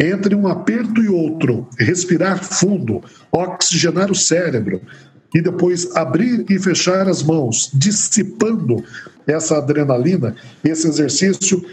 entre 0.00 0.34
um 0.34 0.48
aperto 0.48 1.02
e 1.02 1.08
outro, 1.10 1.68
respirar 1.78 2.42
fundo, 2.42 3.02
oxigenar 3.30 4.10
o 4.10 4.14
cérebro 4.14 4.80
e 5.34 5.42
depois 5.42 5.94
abrir 5.94 6.46
e 6.48 6.58
fechar 6.58 7.06
as 7.06 7.22
mãos, 7.22 7.70
dissipando 7.74 8.82
essa 9.26 9.58
adrenalina, 9.58 10.34
esse 10.62 10.86
exercício 10.86 11.64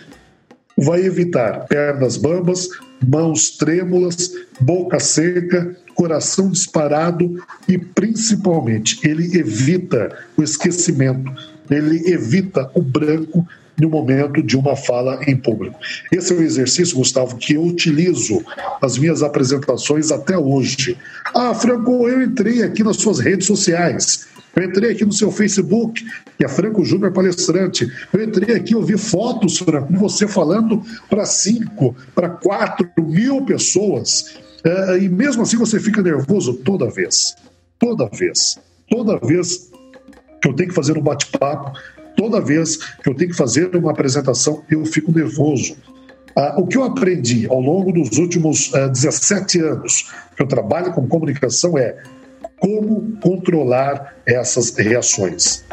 vai 0.77 1.05
evitar 1.05 1.67
pernas 1.67 2.17
bambas, 2.17 2.69
mãos 3.05 3.51
trêmulas, 3.51 4.31
boca 4.59 4.99
seca, 4.99 5.75
coração 5.93 6.49
disparado 6.49 7.43
e 7.67 7.77
principalmente 7.77 8.99
ele 9.07 9.37
evita 9.37 10.17
o 10.37 10.43
esquecimento, 10.43 11.31
ele 11.69 12.11
evita 12.11 12.69
o 12.73 12.81
branco 12.81 13.45
no 13.79 13.89
momento 13.89 14.43
de 14.43 14.55
uma 14.57 14.75
fala 14.75 15.21
em 15.27 15.35
público. 15.35 15.77
Esse 16.11 16.33
é 16.33 16.35
o 16.35 16.41
exercício, 16.41 16.97
Gustavo, 16.97 17.37
que 17.37 17.53
eu 17.53 17.63
utilizo 17.63 18.43
nas 18.81 18.97
minhas 18.97 19.23
apresentações 19.23 20.11
até 20.11 20.37
hoje. 20.37 20.97
Ah, 21.33 21.53
Franco, 21.53 22.07
eu 22.07 22.21
entrei 22.21 22.61
aqui 22.63 22.83
nas 22.83 22.97
suas 22.97 23.19
redes 23.19 23.47
sociais 23.47 24.27
Eu 24.55 24.63
entrei 24.63 24.91
aqui 24.91 25.05
no 25.05 25.13
seu 25.13 25.31
Facebook, 25.31 26.05
que 26.37 26.45
é 26.45 26.47
Franco 26.47 26.83
Júnior 26.83 27.11
Palestrante. 27.11 27.89
Eu 28.11 28.23
entrei 28.23 28.55
aqui, 28.55 28.73
eu 28.73 28.81
vi 28.81 28.97
fotos, 28.97 29.57
Franco, 29.57 29.93
você 29.93 30.27
falando 30.27 30.83
para 31.09 31.25
cinco, 31.25 31.95
para 32.13 32.29
quatro 32.29 32.89
mil 32.97 33.45
pessoas. 33.45 34.39
É, 34.63 34.99
e 34.99 35.09
mesmo 35.09 35.41
assim 35.41 35.57
você 35.57 35.79
fica 35.79 36.01
nervoso 36.01 36.55
toda 36.55 36.89
vez. 36.89 37.35
Toda 37.79 38.09
vez. 38.09 38.59
Toda 38.89 39.17
vez 39.25 39.71
que 40.41 40.49
eu 40.49 40.53
tenho 40.53 40.69
que 40.69 40.75
fazer 40.75 40.97
um 40.97 41.01
bate-papo, 41.01 41.71
toda 42.17 42.41
vez 42.41 42.77
que 42.77 43.09
eu 43.09 43.15
tenho 43.15 43.31
que 43.31 43.37
fazer 43.37 43.73
uma 43.75 43.91
apresentação, 43.91 44.63
eu 44.69 44.85
fico 44.85 45.11
nervoso. 45.11 45.77
Ah, 46.35 46.55
o 46.57 46.67
que 46.67 46.77
eu 46.77 46.83
aprendi 46.83 47.47
ao 47.47 47.59
longo 47.59 47.91
dos 47.91 48.17
últimos 48.17 48.73
ah, 48.73 48.87
17 48.87 49.59
anos 49.61 50.11
que 50.35 50.41
eu 50.41 50.47
trabalho 50.47 50.93
com 50.93 51.07
comunicação 51.07 51.77
é 51.77 51.97
como 52.61 53.17
controlar 53.19 54.17
essas 54.25 54.77
reações. 54.77 55.65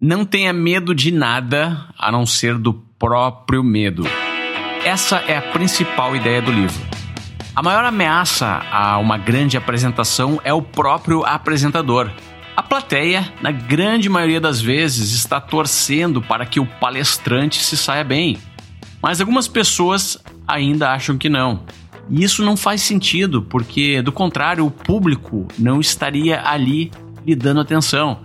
Não 0.00 0.24
tenha 0.24 0.52
medo 0.52 0.94
de 0.94 1.10
nada 1.10 1.88
a 1.98 2.10
não 2.10 2.24
ser 2.24 2.56
do 2.56 2.72
próprio 2.72 3.62
medo. 3.62 4.04
Essa 4.84 5.16
é 5.18 5.36
a 5.36 5.42
principal 5.42 6.16
ideia 6.16 6.40
do 6.40 6.52
livro. 6.52 6.80
A 7.54 7.62
maior 7.62 7.84
ameaça 7.84 8.46
a 8.70 8.96
uma 8.98 9.18
grande 9.18 9.56
apresentação 9.56 10.40
é 10.44 10.54
o 10.54 10.62
próprio 10.62 11.24
apresentador. 11.26 12.10
A 12.56 12.62
plateia, 12.62 13.30
na 13.42 13.50
grande 13.50 14.08
maioria 14.08 14.40
das 14.40 14.60
vezes, 14.60 15.12
está 15.12 15.40
torcendo 15.40 16.22
para 16.22 16.46
que 16.46 16.60
o 16.60 16.66
palestrante 16.66 17.62
se 17.62 17.76
saia 17.76 18.04
bem. 18.04 18.38
Mas 19.02 19.20
algumas 19.20 19.48
pessoas 19.48 20.16
ainda 20.52 20.90
acham 20.90 21.16
que 21.16 21.28
não. 21.28 21.62
E 22.08 22.24
isso 22.24 22.44
não 22.44 22.56
faz 22.56 22.82
sentido, 22.82 23.42
porque, 23.42 24.02
do 24.02 24.10
contrário, 24.10 24.66
o 24.66 24.70
público 24.70 25.46
não 25.58 25.80
estaria 25.80 26.42
ali 26.44 26.90
lhe 27.24 27.34
dando 27.36 27.60
atenção. 27.60 28.18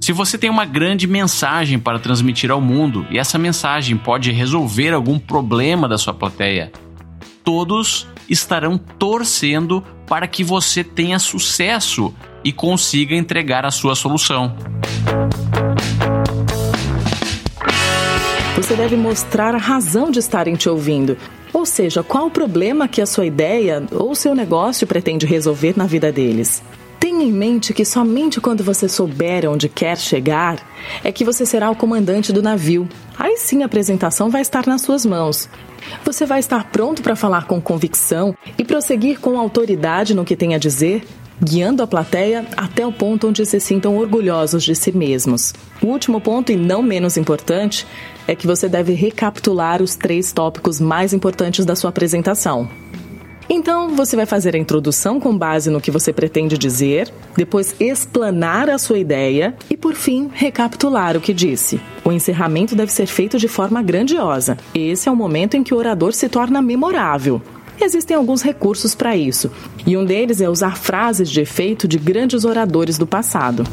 Se 0.00 0.12
você 0.12 0.36
tem 0.36 0.50
uma 0.50 0.64
grande 0.64 1.06
mensagem 1.06 1.78
para 1.78 1.98
transmitir 1.98 2.50
ao 2.50 2.60
mundo 2.60 3.06
e 3.10 3.18
essa 3.18 3.38
mensagem 3.38 3.96
pode 3.96 4.30
resolver 4.30 4.92
algum 4.92 5.18
problema 5.18 5.88
da 5.88 5.96
sua 5.96 6.12
plateia, 6.12 6.70
todos 7.42 8.06
estarão 8.28 8.76
torcendo 8.78 9.82
para 10.06 10.26
que 10.26 10.44
você 10.44 10.84
tenha 10.84 11.18
sucesso 11.18 12.14
e 12.44 12.52
consiga 12.52 13.14
entregar 13.14 13.64
a 13.64 13.70
sua 13.70 13.94
solução. 13.94 14.54
Você 18.56 18.76
deve 18.76 18.96
mostrar 18.96 19.54
a 19.54 19.58
razão 19.58 20.10
de 20.10 20.18
estarem 20.18 20.54
te 20.54 20.68
ouvindo. 20.68 21.16
Ou 21.54 21.64
seja, 21.64 22.02
qual 22.02 22.26
o 22.26 22.30
problema 22.30 22.88
que 22.88 23.00
a 23.00 23.06
sua 23.06 23.24
ideia 23.24 23.84
ou 23.92 24.12
seu 24.16 24.34
negócio 24.34 24.88
pretende 24.88 25.24
resolver 25.24 25.74
na 25.78 25.86
vida 25.86 26.10
deles. 26.10 26.60
Tenha 26.98 27.24
em 27.24 27.32
mente 27.32 27.72
que 27.72 27.84
somente 27.84 28.40
quando 28.40 28.64
você 28.64 28.88
souber 28.88 29.48
onde 29.48 29.68
quer 29.68 29.96
chegar 29.96 30.58
é 31.04 31.12
que 31.12 31.24
você 31.24 31.46
será 31.46 31.70
o 31.70 31.76
comandante 31.76 32.32
do 32.32 32.42
navio. 32.42 32.88
Aí 33.16 33.36
sim 33.36 33.62
a 33.62 33.66
apresentação 33.66 34.30
vai 34.30 34.40
estar 34.40 34.66
nas 34.66 34.82
suas 34.82 35.06
mãos. 35.06 35.48
Você 36.04 36.26
vai 36.26 36.40
estar 36.40 36.64
pronto 36.72 37.02
para 37.02 37.14
falar 37.14 37.46
com 37.46 37.60
convicção 37.60 38.34
e 38.58 38.64
prosseguir 38.64 39.20
com 39.20 39.38
autoridade 39.38 40.12
no 40.12 40.24
que 40.24 40.34
tem 40.34 40.54
a 40.56 40.58
dizer, 40.58 41.04
guiando 41.40 41.82
a 41.82 41.86
plateia 41.86 42.46
até 42.56 42.86
o 42.86 42.92
ponto 42.92 43.28
onde 43.28 43.44
se 43.46 43.60
sintam 43.60 43.96
orgulhosos 43.96 44.64
de 44.64 44.74
si 44.74 44.90
mesmos. 44.90 45.52
O 45.82 45.86
último 45.86 46.20
ponto, 46.20 46.50
e 46.50 46.56
não 46.56 46.82
menos 46.82 47.16
importante, 47.16 47.86
é 48.26 48.34
que 48.34 48.46
você 48.46 48.68
deve 48.68 48.92
recapitular 48.92 49.82
os 49.82 49.94
três 49.94 50.32
tópicos 50.32 50.80
mais 50.80 51.12
importantes 51.12 51.64
da 51.64 51.76
sua 51.76 51.90
apresentação. 51.90 52.68
Então, 53.48 53.94
você 53.94 54.16
vai 54.16 54.24
fazer 54.24 54.56
a 54.56 54.58
introdução 54.58 55.20
com 55.20 55.36
base 55.36 55.68
no 55.68 55.80
que 55.80 55.90
você 55.90 56.12
pretende 56.12 56.56
dizer, 56.56 57.12
depois 57.36 57.74
explanar 57.78 58.70
a 58.70 58.78
sua 58.78 58.98
ideia 58.98 59.54
e, 59.68 59.76
por 59.76 59.94
fim, 59.94 60.30
recapitular 60.32 61.16
o 61.16 61.20
que 61.20 61.34
disse. 61.34 61.78
O 62.02 62.10
encerramento 62.10 62.74
deve 62.74 62.90
ser 62.90 63.06
feito 63.06 63.38
de 63.38 63.46
forma 63.46 63.82
grandiosa. 63.82 64.56
Esse 64.74 65.08
é 65.08 65.12
o 65.12 65.16
momento 65.16 65.56
em 65.56 65.62
que 65.62 65.74
o 65.74 65.76
orador 65.76 66.14
se 66.14 66.28
torna 66.28 66.62
memorável. 66.62 67.42
Existem 67.80 68.16
alguns 68.16 68.40
recursos 68.40 68.94
para 68.94 69.16
isso, 69.16 69.50
e 69.86 69.96
um 69.96 70.04
deles 70.04 70.40
é 70.40 70.48
usar 70.48 70.76
frases 70.76 71.28
de 71.28 71.40
efeito 71.40 71.86
de 71.86 71.98
grandes 71.98 72.44
oradores 72.44 72.96
do 72.96 73.06
passado. 73.06 73.64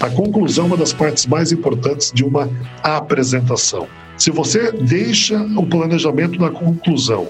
A 0.00 0.08
conclusão 0.08 0.64
é 0.64 0.68
uma 0.68 0.76
das 0.76 0.92
partes 0.92 1.26
mais 1.26 1.50
importantes 1.50 2.12
de 2.12 2.22
uma 2.22 2.48
apresentação. 2.84 3.88
Se 4.16 4.30
você 4.30 4.70
deixa 4.70 5.42
o 5.56 5.66
planejamento 5.66 6.40
na 6.40 6.50
conclusão 6.50 7.26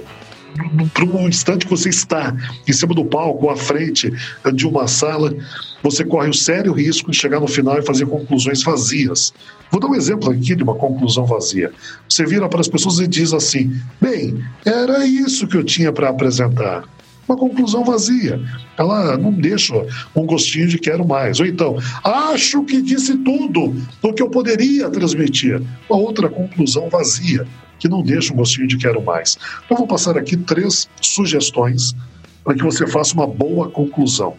para 0.92 1.04
um 1.04 1.28
instante 1.28 1.64
que 1.64 1.70
você 1.70 1.88
está 1.88 2.34
em 2.66 2.72
cima 2.72 2.94
do 2.94 3.06
palco, 3.06 3.48
à 3.48 3.56
frente 3.56 4.12
de 4.54 4.66
uma 4.66 4.86
sala, 4.86 5.34
você 5.82 6.04
corre 6.04 6.28
o 6.28 6.34
sério 6.34 6.72
risco 6.72 7.10
de 7.10 7.16
chegar 7.16 7.40
no 7.40 7.48
final 7.48 7.78
e 7.78 7.86
fazer 7.86 8.04
conclusões 8.04 8.62
vazias. 8.62 9.32
Vou 9.70 9.80
dar 9.80 9.88
um 9.88 9.94
exemplo 9.94 10.30
aqui 10.30 10.54
de 10.54 10.62
uma 10.62 10.74
conclusão 10.74 11.24
vazia. 11.24 11.72
Você 12.06 12.26
vira 12.26 12.48
para 12.48 12.60
as 12.60 12.68
pessoas 12.68 12.98
e 12.98 13.06
diz 13.06 13.32
assim: 13.32 13.80
bem, 13.98 14.44
era 14.64 15.06
isso 15.06 15.46
que 15.46 15.56
eu 15.56 15.64
tinha 15.64 15.90
para 15.90 16.10
apresentar 16.10 16.84
uma 17.28 17.36
conclusão 17.36 17.84
vazia. 17.84 18.40
Ela 18.76 19.16
não 19.18 19.32
deixa 19.32 19.74
um 20.16 20.24
gostinho 20.24 20.66
de 20.66 20.78
quero 20.78 21.06
mais. 21.06 21.38
Ou 21.38 21.46
então, 21.46 21.76
acho 22.02 22.64
que 22.64 22.80
disse 22.80 23.16
tudo 23.18 23.76
o 24.02 24.12
que 24.12 24.22
eu 24.22 24.30
poderia 24.30 24.88
transmitir. 24.90 25.62
Uma 25.88 26.00
outra 26.00 26.28
conclusão 26.28 26.88
vazia, 26.88 27.46
que 27.78 27.88
não 27.88 28.02
deixa 28.02 28.32
um 28.32 28.36
gostinho 28.36 28.66
de 28.66 28.78
quero 28.78 29.02
mais. 29.02 29.36
Então, 29.64 29.76
vou 29.76 29.86
passar 29.86 30.16
aqui 30.16 30.36
três 30.36 30.88
sugestões 31.00 31.94
para 32.42 32.54
que 32.54 32.62
você 32.64 32.86
faça 32.86 33.14
uma 33.14 33.26
boa 33.26 33.68
conclusão. 33.70 34.34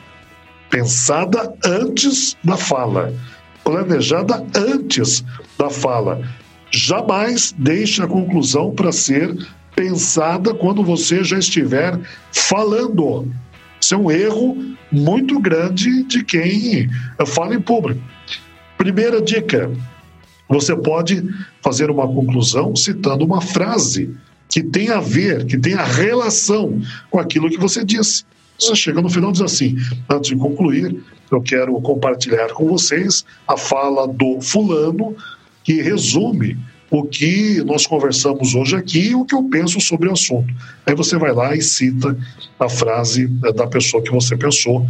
Pensada 0.69 1.53
antes 1.63 2.35
da 2.43 2.57
fala, 2.57 3.13
planejada 3.63 4.43
antes 4.55 5.23
da 5.57 5.69
fala. 5.69 6.21
Jamais 6.71 7.53
deixe 7.57 8.01
a 8.01 8.07
conclusão 8.07 8.71
para 8.71 8.91
ser 8.91 9.35
pensada 9.79 10.53
quando 10.53 10.83
você 10.83 11.23
já 11.23 11.39
estiver 11.39 11.97
falando. 12.33 13.31
Isso 13.79 13.95
é 13.95 13.97
um 13.97 14.11
erro 14.11 14.57
muito 14.91 15.39
grande 15.39 16.03
de 16.03 16.21
quem 16.25 16.89
fala 17.25 17.55
em 17.55 17.61
público. 17.61 18.01
Primeira 18.77 19.21
dica: 19.21 19.71
você 20.49 20.75
pode 20.75 21.23
fazer 21.63 21.89
uma 21.89 22.05
conclusão 22.05 22.75
citando 22.75 23.23
uma 23.23 23.39
frase 23.39 24.13
que 24.49 24.61
tem 24.61 24.89
a 24.89 24.99
ver, 24.99 25.45
que 25.45 25.57
tem 25.57 25.75
a 25.75 25.85
relação 25.85 26.81
com 27.09 27.17
aquilo 27.17 27.49
que 27.49 27.57
você 27.57 27.85
disse. 27.85 28.25
Você 28.59 28.75
chega 28.75 29.01
no 29.01 29.09
final 29.09 29.29
e 29.29 29.33
diz 29.33 29.41
assim: 29.41 29.77
antes 30.09 30.31
de 30.31 30.35
concluir, 30.35 31.01
eu 31.31 31.41
quero 31.41 31.79
compartilhar 31.79 32.49
com 32.49 32.67
vocês 32.67 33.23
a 33.47 33.55
fala 33.55 34.05
do 34.05 34.41
fulano 34.41 35.15
que 35.63 35.81
resume 35.81 36.57
o 36.89 37.03
que 37.03 37.63
nós 37.63 37.85
conversamos 37.85 38.55
hoje 38.55 38.75
aqui 38.75 39.09
e 39.09 39.15
o 39.15 39.25
que 39.25 39.35
eu 39.35 39.43
penso 39.43 39.79
sobre 39.79 40.09
o 40.09 40.13
assunto. 40.13 40.51
Aí 40.85 40.95
você 40.95 41.17
vai 41.17 41.31
lá 41.31 41.55
e 41.55 41.61
cita 41.61 42.17
a 42.59 42.67
frase 42.67 43.29
eh, 43.45 43.53
da 43.53 43.67
pessoa 43.67 44.01
que 44.01 44.11
você 44.11 44.35
pensou, 44.35 44.85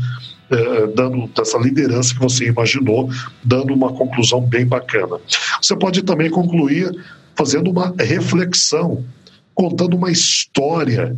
eh, 0.50 0.88
dando 0.96 1.28
dessa 1.28 1.58
liderança 1.58 2.14
que 2.14 2.20
você 2.20 2.48
imaginou, 2.48 3.10
dando 3.44 3.74
uma 3.74 3.92
conclusão 3.92 4.42
bem 4.42 4.66
bacana. 4.66 5.18
Você 5.62 5.76
pode 5.76 6.04
também 6.04 6.30
concluir 6.30 6.90
fazendo 7.36 7.70
uma 7.70 7.94
reflexão, 8.00 9.04
contando 9.54 9.96
uma 9.96 10.12
história 10.12 11.16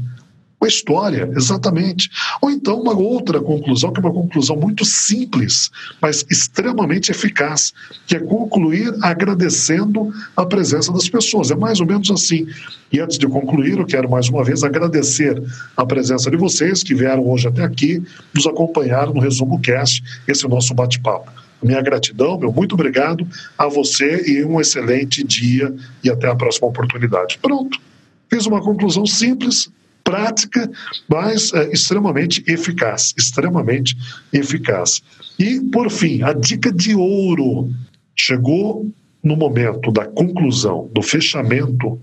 uma 0.62 0.67
história, 0.67 1.28
exatamente. 1.36 2.10
Ou 2.39 2.52
então 2.52 2.80
uma 2.80 2.93
outra 2.93 3.41
conclusão, 3.41 3.91
que 3.91 4.00
é 4.00 4.04
uma 4.04 4.13
conclusão 4.13 4.56
muito 4.56 4.86
simples, 4.86 5.71
mas 6.00 6.24
extremamente 6.30 7.10
eficaz, 7.10 7.74
que 8.06 8.15
é 8.15 8.19
concluir 8.19 8.93
agradecendo 9.02 10.13
a 10.38 10.45
presença 10.45 10.93
das 10.93 11.10
pessoas. 11.10 11.50
É 11.50 11.56
mais 11.56 11.80
ou 11.80 11.88
menos 11.88 12.12
assim. 12.12 12.45
E 12.91 13.00
antes 13.00 13.17
de 13.17 13.28
concluir, 13.28 13.80
eu 13.80 13.86
quero 13.86 14.10
mais 14.10 14.30
uma 14.30 14.43
vez 14.43 14.63
agradecer 14.63 15.41
a 15.76 15.84
presença 15.84 16.30
de 16.30 16.38
vocês 16.38 16.84
que 16.84 16.93
vieram 16.93 17.28
hoje 17.28 17.47
até 17.47 17.63
aqui, 17.63 18.04
nos 18.32 18.45
acompanharam 18.45 19.13
no 19.13 19.19
Resumo 19.19 19.60
Cast, 19.60 20.04
esse 20.28 20.47
nosso 20.47 20.74
bate-papo 20.76 21.41
minha 21.63 21.80
gratidão, 21.80 22.39
meu 22.39 22.52
muito 22.52 22.74
obrigado 22.74 23.28
a 23.56 23.67
você 23.67 24.24
e 24.28 24.43
um 24.43 24.60
excelente 24.60 25.24
dia 25.24 25.71
e 26.04 26.10
até 26.10 26.28
a 26.28 26.36
próxima 26.36 26.67
oportunidade. 26.67 27.38
Pronto. 27.39 27.80
Fiz 28.28 28.47
uma 28.47 28.60
conclusão 28.62 29.06
simples, 29.06 29.69
prática, 30.03 30.69
mas 31.07 31.53
é, 31.53 31.71
extremamente 31.71 32.43
eficaz, 32.47 33.13
extremamente 33.17 33.95
eficaz. 34.31 35.01
E, 35.39 35.59
por 35.71 35.89
fim, 35.89 36.21
a 36.23 36.33
dica 36.33 36.71
de 36.71 36.95
ouro 36.95 37.69
chegou 38.15 38.89
no 39.23 39.35
momento 39.35 39.91
da 39.91 40.05
conclusão, 40.05 40.89
do 40.93 41.01
fechamento, 41.01 41.99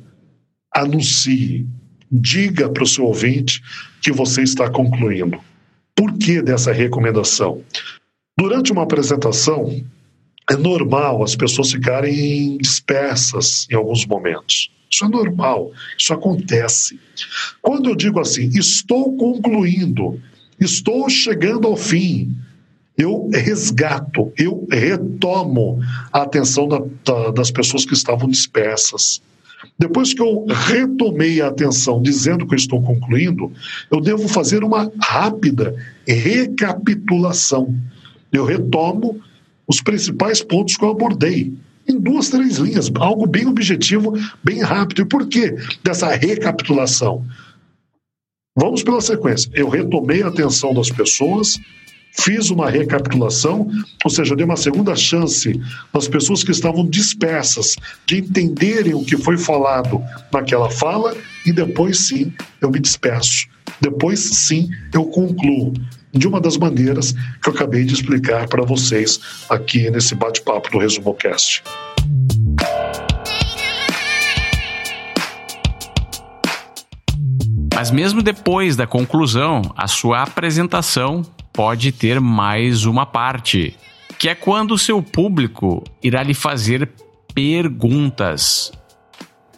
anuncie, 0.75 1.67
diga 2.11 2.69
para 2.69 2.83
o 2.83 2.87
seu 2.87 3.05
ouvinte 3.05 3.63
que 4.01 4.13
você 4.13 4.43
está 4.43 4.71
concluindo. 4.71 5.39
Por 5.95 6.17
que 6.17 6.41
dessa 6.41 6.73
recomendação? 6.73 7.63
Durante 8.39 8.71
uma 8.71 8.85
apresentação, 8.85 9.85
é 10.51 10.57
normal 10.57 11.23
as 11.23 11.35
pessoas 11.35 11.73
ficarem 11.73 12.57
dispersas 12.59 13.67
em 13.71 13.75
alguns 13.75 14.07
momentos. 14.07 14.71
Isso 14.91 15.05
é 15.05 15.09
normal, 15.09 15.73
isso 15.99 16.13
acontece. 16.13 16.99
Quando 17.61 17.91
eu 17.91 17.97
digo 17.97 18.19
assim, 18.21 18.49
estou 18.55 19.17
concluindo, 19.17 20.21
estou 20.59 21.09
chegando 21.09 21.67
ao 21.67 21.77
fim, 21.77 22.35
eu 22.97 23.29
resgato, 23.33 24.33
eu 24.37 24.67
retomo 24.71 25.79
a 26.13 26.23
atenção 26.23 26.67
da, 26.67 26.81
da, 27.05 27.31
das 27.31 27.51
pessoas 27.51 27.85
que 27.85 27.95
estavam 27.95 28.29
dispersas. 28.29 29.23
Depois 29.79 30.15
que 30.15 30.23
eu 30.23 30.45
retomei 30.47 31.41
a 31.41 31.49
atenção 31.49 32.03
dizendo 32.03 32.47
que 32.47 32.55
eu 32.55 32.59
estou 32.59 32.83
concluindo, 32.83 33.53
eu 33.91 34.01
devo 34.01 34.27
fazer 34.27 34.65
uma 34.65 34.91
rápida 35.01 35.77
recapitulação. 36.07 37.75
Eu 38.33 38.45
retomo 38.45 39.21
os 39.67 39.81
principais 39.81 40.43
pontos 40.43 40.77
que 40.77 40.85
eu 40.85 40.91
abordei 40.91 41.53
em 41.89 41.99
duas, 41.99 42.29
três 42.29 42.59
linhas, 42.59 42.91
algo 42.97 43.27
bem 43.27 43.47
objetivo, 43.47 44.13
bem 44.45 44.61
rápido. 44.61 45.03
E 45.03 45.05
por 45.05 45.27
que 45.27 45.55
dessa 45.83 46.09
recapitulação? 46.15 47.25
Vamos 48.57 48.83
pela 48.83 49.01
sequência. 49.01 49.51
Eu 49.55 49.69
retomei 49.69 50.23
a 50.23 50.29
atenção 50.29 50.75
das 50.75 50.91
pessoas, 50.91 51.57
fiz 52.19 52.51
uma 52.51 52.69
recapitulação, 52.69 53.71
ou 54.05 54.11
seja, 54.11 54.35
dei 54.35 54.45
uma 54.45 54.57
segunda 54.57 54.97
chance 54.97 55.61
às 55.93 56.09
pessoas 56.09 56.43
que 56.43 56.51
estavam 56.51 56.85
dispersas 56.87 57.77
de 58.05 58.19
entenderem 58.19 58.95
o 58.95 59.05
que 59.05 59.17
foi 59.17 59.39
falado 59.39 60.03
naquela 60.33 60.71
fala 60.71 61.17
e 61.47 61.53
depois 61.53 61.99
sim 61.99 62.33
eu 62.61 62.71
me 62.71 62.81
disperso. 62.81 63.47
Depois 63.81 64.19
sim 64.19 64.69
eu 64.93 65.05
concluo 65.05 65.73
de 66.13 66.27
uma 66.27 66.41
das 66.41 66.57
maneiras 66.57 67.13
que 67.43 67.49
eu 67.49 67.53
acabei 67.53 67.85
de 67.85 67.95
explicar 67.95 68.49
para 68.49 68.65
vocês 68.65 69.21
aqui 69.49 69.91
nesse 69.91 70.15
bate-papo 70.15 70.71
do 70.71 70.79
Resumo 70.79 71.15
Cast. 71.15 71.63
Mas 77.75 77.93
mesmo 77.93 78.23
depois 78.23 78.75
da 78.75 78.89
conclusão, 78.89 79.63
a 79.77 79.87
sua 79.87 80.23
apresentação 80.23 81.23
pode 81.53 81.93
ter 81.93 82.21
mais 82.21 82.85
uma 82.85 83.07
parte, 83.07 83.77
que 84.19 84.29
é 84.29 84.35
quando 84.35 84.73
o 84.73 84.79
seu 84.79 85.01
público 85.01 85.85
irá 86.03 86.25
lhe 86.25 86.35
fazer 86.35 86.91
perguntas. 87.33 88.73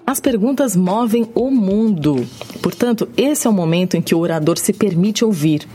As 0.07 0.21
perguntas 0.21 0.77
movem 0.77 1.31
o 1.35 1.51
mundo. 1.51 2.27
Portanto, 2.61 3.09
esse 3.17 3.47
é 3.47 3.51
o 3.51 3.53
momento 3.55 3.97
em 3.97 4.03
que 4.03 4.15
o 4.15 4.19
orador 4.19 4.59
se 4.59 4.73
permite 4.75 5.25
ouvir. 5.25 5.67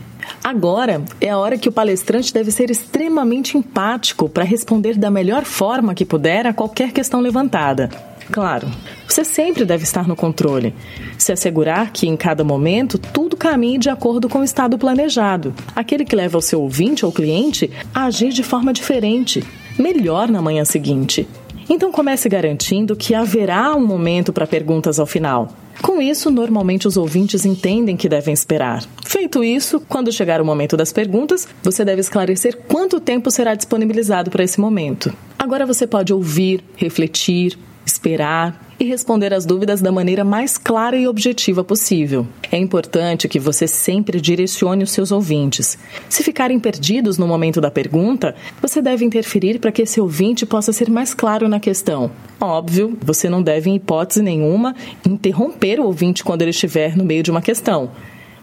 Agora 0.42 1.02
é 1.20 1.28
a 1.28 1.38
hora 1.38 1.58
que 1.58 1.68
o 1.68 1.72
palestrante 1.72 2.32
deve 2.32 2.50
ser 2.50 2.70
extremamente 2.70 3.56
empático 3.56 4.28
para 4.28 4.44
responder 4.44 4.96
da 4.96 5.10
melhor 5.10 5.44
forma 5.44 5.94
que 5.94 6.04
puder 6.04 6.46
a 6.46 6.52
qualquer 6.52 6.92
questão 6.92 7.20
levantada. 7.20 7.88
Claro, 8.30 8.68
você 9.06 9.24
sempre 9.24 9.64
deve 9.64 9.84
estar 9.84 10.08
no 10.08 10.16
controle. 10.16 10.74
Se 11.16 11.32
assegurar 11.32 11.92
que, 11.92 12.08
em 12.08 12.16
cada 12.16 12.42
momento, 12.42 12.98
tudo 12.98 13.36
caminhe 13.36 13.78
de 13.78 13.88
acordo 13.88 14.28
com 14.28 14.40
o 14.40 14.44
estado 14.44 14.76
planejado. 14.76 15.54
Aquele 15.74 16.04
que 16.04 16.16
leva 16.16 16.38
o 16.38 16.42
seu 16.42 16.60
ouvinte 16.60 17.06
ou 17.06 17.12
cliente 17.12 17.70
a 17.94 18.06
agir 18.06 18.30
de 18.30 18.42
forma 18.42 18.72
diferente, 18.72 19.44
melhor 19.78 20.28
na 20.28 20.42
manhã 20.42 20.64
seguinte. 20.64 21.26
Então 21.68 21.90
comece 21.90 22.28
garantindo 22.28 22.96
que 22.96 23.14
haverá 23.14 23.74
um 23.74 23.86
momento 23.86 24.32
para 24.32 24.46
perguntas 24.46 24.98
ao 24.98 25.06
final. 25.06 25.48
Com 25.82 26.00
isso, 26.00 26.30
normalmente 26.30 26.88
os 26.88 26.96
ouvintes 26.96 27.44
entendem 27.44 27.96
que 27.96 28.08
devem 28.08 28.34
esperar. 28.34 28.84
Feito 29.04 29.44
isso, 29.44 29.80
quando 29.80 30.12
chegar 30.12 30.40
o 30.40 30.44
momento 30.44 30.76
das 30.76 30.92
perguntas, 30.92 31.46
você 31.62 31.84
deve 31.84 32.00
esclarecer 32.00 32.56
quanto 32.68 33.00
tempo 33.00 33.30
será 33.30 33.54
disponibilizado 33.54 34.30
para 34.30 34.44
esse 34.44 34.60
momento. 34.60 35.12
Agora 35.38 35.66
você 35.66 35.86
pode 35.86 36.12
ouvir, 36.12 36.64
refletir, 36.76 37.58
esperar 37.96 38.62
e 38.78 38.84
responder 38.84 39.32
as 39.32 39.46
dúvidas 39.46 39.80
da 39.80 39.90
maneira 39.90 40.22
mais 40.22 40.58
clara 40.58 40.96
e 40.96 41.08
objetiva 41.08 41.64
possível. 41.64 42.26
É 42.52 42.58
importante 42.58 43.26
que 43.26 43.40
você 43.40 43.66
sempre 43.66 44.20
direcione 44.20 44.84
os 44.84 44.90
seus 44.90 45.10
ouvintes. 45.10 45.78
Se 46.08 46.22
ficarem 46.22 46.60
perdidos 46.60 47.16
no 47.16 47.26
momento 47.26 47.60
da 47.60 47.70
pergunta, 47.70 48.34
você 48.60 48.82
deve 48.82 49.04
interferir 49.04 49.58
para 49.58 49.72
que 49.72 49.82
esse 49.82 50.00
ouvinte 50.00 50.44
possa 50.44 50.72
ser 50.72 50.90
mais 50.90 51.14
claro 51.14 51.48
na 51.48 51.58
questão. 51.58 52.10
Óbvio, 52.38 52.96
você 53.02 53.30
não 53.30 53.42
deve, 53.42 53.70
em 53.70 53.76
hipótese 53.76 54.22
nenhuma, 54.22 54.74
interromper 55.06 55.80
o 55.80 55.86
ouvinte 55.86 56.22
quando 56.22 56.42
ele 56.42 56.50
estiver 56.50 56.96
no 56.96 57.04
meio 57.04 57.22
de 57.22 57.30
uma 57.30 57.40
questão. 57.40 57.90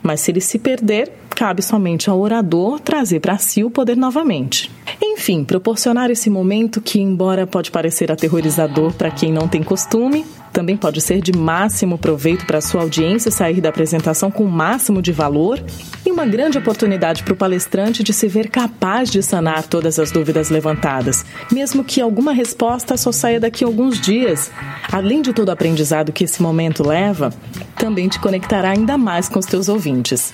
Mas 0.03 0.19
se 0.19 0.31
ele 0.31 0.41
se 0.41 0.59
perder, 0.59 1.11
cabe 1.29 1.61
somente 1.61 2.09
ao 2.09 2.19
orador 2.19 2.79
trazer 2.79 3.21
para 3.21 3.37
si 3.37 3.63
o 3.63 3.71
poder 3.71 3.97
novamente. 3.97 4.69
Enfim, 5.01 5.43
proporcionar 5.43 6.11
esse 6.11 6.29
momento 6.29 6.81
que, 6.81 6.99
embora 6.99 7.47
pode 7.47 7.71
parecer 7.71 8.11
aterrorizador 8.11 8.93
para 8.93 9.09
quem 9.09 9.31
não 9.31 9.47
tem 9.47 9.63
costume, 9.63 10.25
também 10.53 10.77
pode 10.77 11.01
ser 11.01 11.19
de 11.19 11.35
máximo 11.35 11.97
proveito 11.97 12.45
para 12.45 12.59
a 12.59 12.61
sua 12.61 12.81
audiência 12.81 13.31
sair 13.31 13.59
da 13.59 13.69
apresentação 13.69 14.29
com 14.29 14.45
o 14.45 14.51
máximo 14.51 15.01
de 15.01 15.11
valor 15.11 15.59
e 16.05 16.11
uma 16.11 16.25
grande 16.25 16.59
oportunidade 16.59 17.23
para 17.23 17.33
o 17.33 17.35
palestrante 17.35 18.03
de 18.03 18.13
se 18.13 18.27
ver 18.27 18.49
capaz 18.49 19.09
de 19.09 19.23
sanar 19.23 19.63
todas 19.63 19.97
as 19.97 20.11
dúvidas 20.11 20.51
levantadas, 20.51 21.25
mesmo 21.51 21.83
que 21.83 21.99
alguma 21.99 22.31
resposta 22.31 22.95
só 22.95 23.11
saia 23.11 23.39
daqui 23.39 23.63
a 23.63 23.67
alguns 23.67 23.99
dias. 23.99 24.51
Além 24.91 25.23
de 25.23 25.33
todo 25.33 25.49
o 25.49 25.51
aprendizado 25.51 26.13
que 26.13 26.23
esse 26.23 26.41
momento 26.41 26.87
leva, 26.87 27.33
também 27.75 28.07
te 28.07 28.19
conectará 28.19 28.69
ainda 28.69 28.97
mais 28.97 29.27
com 29.27 29.39
os 29.39 29.45
teus 29.45 29.67
ouvintes 29.67 30.33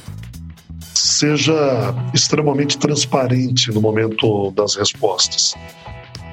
seja 0.93 1.93
extremamente 2.13 2.77
transparente 2.77 3.71
no 3.71 3.81
momento 3.81 4.51
das 4.51 4.75
respostas. 4.75 5.53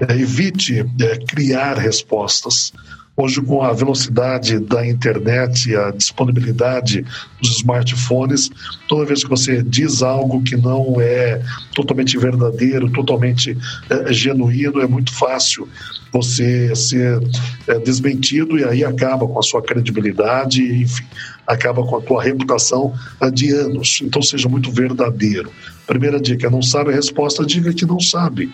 É, 0.08 0.12
evite 0.14 0.84
é, 1.00 1.18
criar 1.24 1.76
respostas. 1.78 2.72
Hoje, 3.16 3.40
com 3.40 3.62
a 3.62 3.72
velocidade 3.72 4.58
da 4.58 4.86
internet 4.86 5.70
e 5.70 5.76
a 5.76 5.90
disponibilidade 5.90 7.02
dos 7.40 7.56
smartphones, 7.56 8.50
toda 8.86 9.06
vez 9.06 9.24
que 9.24 9.30
você 9.30 9.62
diz 9.62 10.02
algo 10.02 10.42
que 10.42 10.54
não 10.54 11.00
é 11.00 11.40
totalmente 11.74 12.18
verdadeiro, 12.18 12.90
totalmente 12.90 13.56
é, 13.88 14.12
genuíno, 14.12 14.82
é 14.82 14.86
muito 14.86 15.14
fácil 15.14 15.66
você 16.12 16.76
ser 16.76 17.18
é, 17.66 17.78
desmentido 17.78 18.58
e 18.58 18.64
aí 18.64 18.84
acaba 18.84 19.26
com 19.26 19.38
a 19.38 19.42
sua 19.42 19.62
credibilidade, 19.62 20.62
enfim, 20.82 21.06
acaba 21.46 21.82
com 21.86 21.96
a 21.96 22.02
tua 22.02 22.22
reputação 22.22 22.92
de 23.32 23.50
anos. 23.50 23.98
Então, 24.02 24.20
seja 24.20 24.46
muito 24.46 24.70
verdadeiro. 24.70 25.50
Primeira 25.86 26.20
dica: 26.20 26.50
não 26.50 26.60
sabe 26.60 26.90
a 26.90 26.94
resposta, 26.94 27.46
diga 27.46 27.72
que 27.72 27.86
não 27.86 27.98
sabe. 27.98 28.52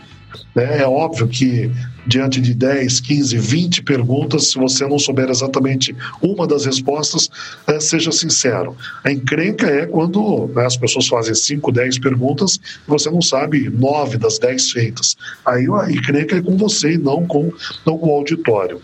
Né? 0.54 0.78
É 0.78 0.86
óbvio 0.86 1.28
que 1.28 1.70
diante 2.06 2.40
de 2.40 2.54
10, 2.54 3.00
15, 3.00 3.38
20 3.38 3.82
perguntas, 3.82 4.48
se 4.48 4.58
você 4.58 4.86
não 4.86 4.98
souber 4.98 5.30
exatamente 5.30 5.94
uma 6.20 6.46
das 6.46 6.64
respostas, 6.64 7.28
é, 7.66 7.78
seja 7.80 8.10
sincero. 8.10 8.76
A 9.04 9.12
encrenca 9.12 9.66
é 9.66 9.86
quando 9.86 10.48
né, 10.54 10.66
as 10.66 10.76
pessoas 10.76 11.06
fazem 11.06 11.34
5, 11.34 11.70
10 11.70 11.98
perguntas 11.98 12.56
e 12.56 12.90
você 12.90 13.10
não 13.10 13.22
sabe 13.22 13.68
9 13.68 14.18
das 14.18 14.38
10 14.38 14.70
feitas. 14.70 15.16
Aí 15.44 15.66
a 15.66 15.90
encrenca 15.90 16.36
é 16.36 16.42
com 16.42 16.56
você 16.56 16.92
e 16.92 16.98
não 16.98 17.26
com, 17.26 17.52
não 17.86 17.98
com 17.98 18.08
o 18.08 18.16
auditório. 18.16 18.80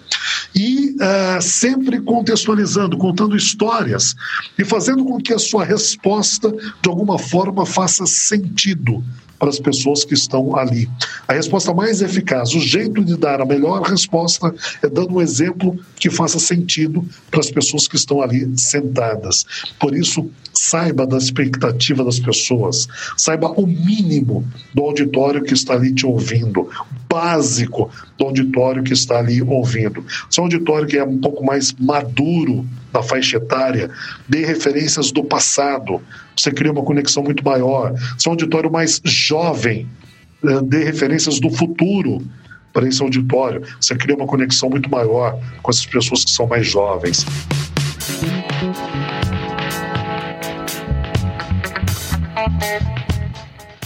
E 0.54 0.96
uh, 0.96 1.42
sempre 1.42 2.00
contextualizando, 2.00 2.96
contando 2.96 3.36
histórias 3.36 4.14
e 4.58 4.64
fazendo 4.64 5.04
com 5.04 5.18
que 5.18 5.32
a 5.32 5.38
sua 5.38 5.64
resposta, 5.64 6.50
de 6.50 6.88
alguma 6.88 7.18
forma, 7.18 7.66
faça 7.66 8.06
sentido 8.06 9.04
para 9.38 9.48
as 9.48 9.60
pessoas 9.60 10.04
que 10.04 10.14
estão 10.14 10.56
ali. 10.56 10.88
A 11.26 11.34
resposta 11.34 11.72
mais 11.72 12.02
eficaz, 12.02 12.54
o 12.54 12.60
jeito 12.60 13.04
de 13.08 13.16
dar 13.16 13.40
a 13.40 13.44
melhor 13.44 13.82
resposta 13.82 14.54
é 14.82 14.88
dando 14.88 15.16
um 15.16 15.20
exemplo 15.20 15.78
que 15.96 16.10
faça 16.10 16.38
sentido 16.38 17.04
para 17.30 17.40
as 17.40 17.50
pessoas 17.50 17.88
que 17.88 17.96
estão 17.96 18.22
ali 18.22 18.46
sentadas. 18.56 19.44
Por 19.80 19.94
isso, 19.94 20.30
saiba 20.52 21.06
da 21.06 21.16
expectativa 21.16 22.04
das 22.04 22.18
pessoas, 22.18 22.88
saiba 23.16 23.48
o 23.48 23.66
mínimo 23.66 24.46
do 24.74 24.82
auditório 24.82 25.42
que 25.42 25.54
está 25.54 25.74
ali 25.74 25.92
te 25.92 26.06
ouvindo, 26.06 26.68
básico 27.08 27.90
do 28.18 28.26
auditório 28.26 28.82
que 28.82 28.92
está 28.92 29.18
ali 29.18 29.42
ouvindo. 29.42 30.04
Se 30.30 30.40
é 30.40 30.42
um 30.42 30.46
auditório 30.46 30.86
que 30.86 30.98
é 30.98 31.04
um 31.04 31.18
pouco 31.18 31.44
mais 31.44 31.72
maduro 31.78 32.66
da 32.92 33.02
faixa 33.02 33.36
etária, 33.36 33.90
dê 34.28 34.44
referências 34.44 35.12
do 35.12 35.22
passado, 35.24 36.02
você 36.36 36.50
cria 36.50 36.72
uma 36.72 36.82
conexão 36.82 37.22
muito 37.22 37.44
maior. 37.44 37.94
Se 38.18 38.28
é 38.28 38.30
um 38.30 38.32
auditório 38.32 38.70
mais 38.70 39.00
jovem, 39.04 39.88
eh, 40.44 40.60
dê 40.62 40.84
referências 40.84 41.40
do 41.40 41.50
futuro 41.50 42.22
para 42.78 42.86
esse 42.86 43.02
auditório, 43.02 43.60
você 43.80 43.96
cria 43.96 44.14
uma 44.14 44.24
conexão 44.26 44.70
muito 44.70 44.88
maior 44.88 45.36
com 45.60 45.68
essas 45.68 45.84
pessoas 45.84 46.24
que 46.24 46.30
são 46.30 46.46
mais 46.46 46.64
jovens. 46.64 47.26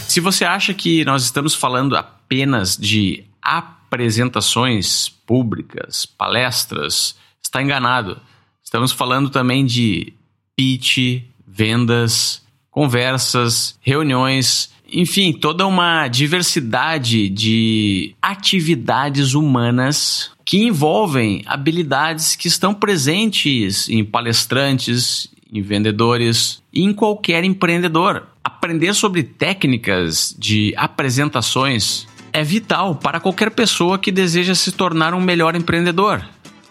Se 0.07 0.19
você 0.19 0.45
acha 0.45 0.75
que 0.75 1.03
nós 1.05 1.23
estamos 1.23 1.55
falando 1.55 1.97
apenas 1.97 2.77
de 2.77 3.23
apresentações 3.41 5.09
públicas, 5.09 6.05
palestras, 6.05 7.15
está 7.41 7.63
enganado. 7.63 8.21
Estamos 8.63 8.91
falando 8.91 9.31
também 9.31 9.65
de 9.65 10.13
pitch, 10.55 11.23
vendas, 11.47 12.43
conversas, 12.69 13.75
reuniões, 13.81 14.71
enfim, 14.93 15.33
toda 15.33 15.65
uma 15.65 16.07
diversidade 16.07 17.27
de 17.27 18.13
atividades 18.21 19.33
humanas 19.33 20.31
que 20.45 20.63
envolvem 20.63 21.41
habilidades 21.47 22.35
que 22.35 22.47
estão 22.47 22.73
presentes 22.73 23.89
em 23.89 24.05
palestrantes, 24.05 25.27
em 25.51 25.61
vendedores 25.61 26.61
e 26.71 26.83
em 26.83 26.93
qualquer 26.93 27.43
empreendedor. 27.43 28.27
Aprender 28.43 28.93
sobre 28.93 29.23
técnicas 29.23 30.35
de 30.37 30.73
apresentações 30.77 32.07
é 32.31 32.43
vital 32.43 32.95
para 32.95 33.19
qualquer 33.19 33.51
pessoa 33.51 33.97
que 33.97 34.11
deseja 34.11 34.53
se 34.53 34.71
tornar 34.71 35.13
um 35.13 35.21
melhor 35.21 35.55
empreendedor. 35.55 36.23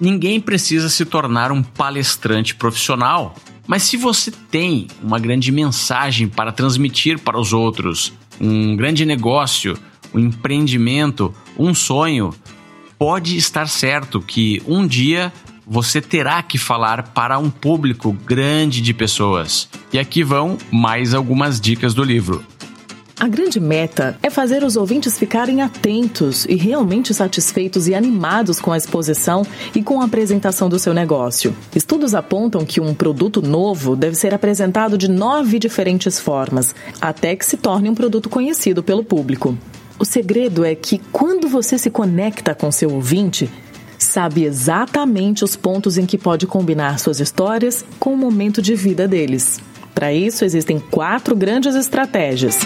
Ninguém 0.02 0.40
precisa 0.40 0.88
se 0.88 1.04
tornar 1.04 1.52
um 1.52 1.62
palestrante 1.62 2.56
profissional, 2.56 3.36
mas 3.68 3.84
se 3.84 3.96
você 3.96 4.32
tem 4.32 4.88
uma 5.00 5.16
grande 5.16 5.52
mensagem 5.52 6.26
para 6.26 6.50
transmitir 6.50 7.20
para 7.20 7.38
os 7.38 7.52
outros, 7.52 8.12
um 8.40 8.74
grande 8.74 9.06
negócio, 9.06 9.78
um 10.12 10.18
empreendimento, 10.18 11.32
um 11.56 11.72
sonho, 11.72 12.34
pode 12.98 13.36
estar 13.36 13.68
certo 13.68 14.20
que 14.20 14.60
um 14.66 14.84
dia 14.84 15.32
você 15.64 16.00
terá 16.00 16.42
que 16.42 16.58
falar 16.58 17.04
para 17.14 17.38
um 17.38 17.48
público 17.48 18.12
grande 18.12 18.80
de 18.80 18.92
pessoas. 18.92 19.68
E 19.92 20.00
aqui 20.00 20.24
vão 20.24 20.58
mais 20.72 21.14
algumas 21.14 21.60
dicas 21.60 21.94
do 21.94 22.02
livro. 22.02 22.44
A 23.22 23.28
grande 23.28 23.60
meta 23.60 24.16
é 24.20 24.28
fazer 24.28 24.64
os 24.64 24.76
ouvintes 24.76 25.16
ficarem 25.16 25.62
atentos 25.62 26.44
e 26.46 26.56
realmente 26.56 27.14
satisfeitos 27.14 27.86
e 27.86 27.94
animados 27.94 28.60
com 28.60 28.72
a 28.72 28.76
exposição 28.76 29.46
e 29.72 29.80
com 29.80 30.00
a 30.00 30.06
apresentação 30.06 30.68
do 30.68 30.76
seu 30.76 30.92
negócio. 30.92 31.54
Estudos 31.72 32.16
apontam 32.16 32.66
que 32.66 32.80
um 32.80 32.92
produto 32.92 33.40
novo 33.40 33.94
deve 33.94 34.16
ser 34.16 34.34
apresentado 34.34 34.98
de 34.98 35.08
nove 35.08 35.60
diferentes 35.60 36.18
formas, 36.18 36.74
até 37.00 37.36
que 37.36 37.46
se 37.46 37.56
torne 37.56 37.88
um 37.88 37.94
produto 37.94 38.28
conhecido 38.28 38.82
pelo 38.82 39.04
público. 39.04 39.56
O 40.00 40.04
segredo 40.04 40.64
é 40.64 40.74
que 40.74 41.00
quando 41.12 41.46
você 41.46 41.78
se 41.78 41.90
conecta 41.90 42.56
com 42.56 42.72
seu 42.72 42.92
ouvinte, 42.92 43.48
sabe 43.96 44.42
exatamente 44.42 45.44
os 45.44 45.54
pontos 45.54 45.96
em 45.96 46.06
que 46.06 46.18
pode 46.18 46.44
combinar 46.44 46.98
suas 46.98 47.20
histórias 47.20 47.84
com 48.00 48.14
o 48.14 48.18
momento 48.18 48.60
de 48.60 48.74
vida 48.74 49.06
deles. 49.06 49.60
Para 49.94 50.12
isso, 50.12 50.44
existem 50.44 50.80
quatro 50.80 51.36
grandes 51.36 51.76
estratégias 51.76 52.58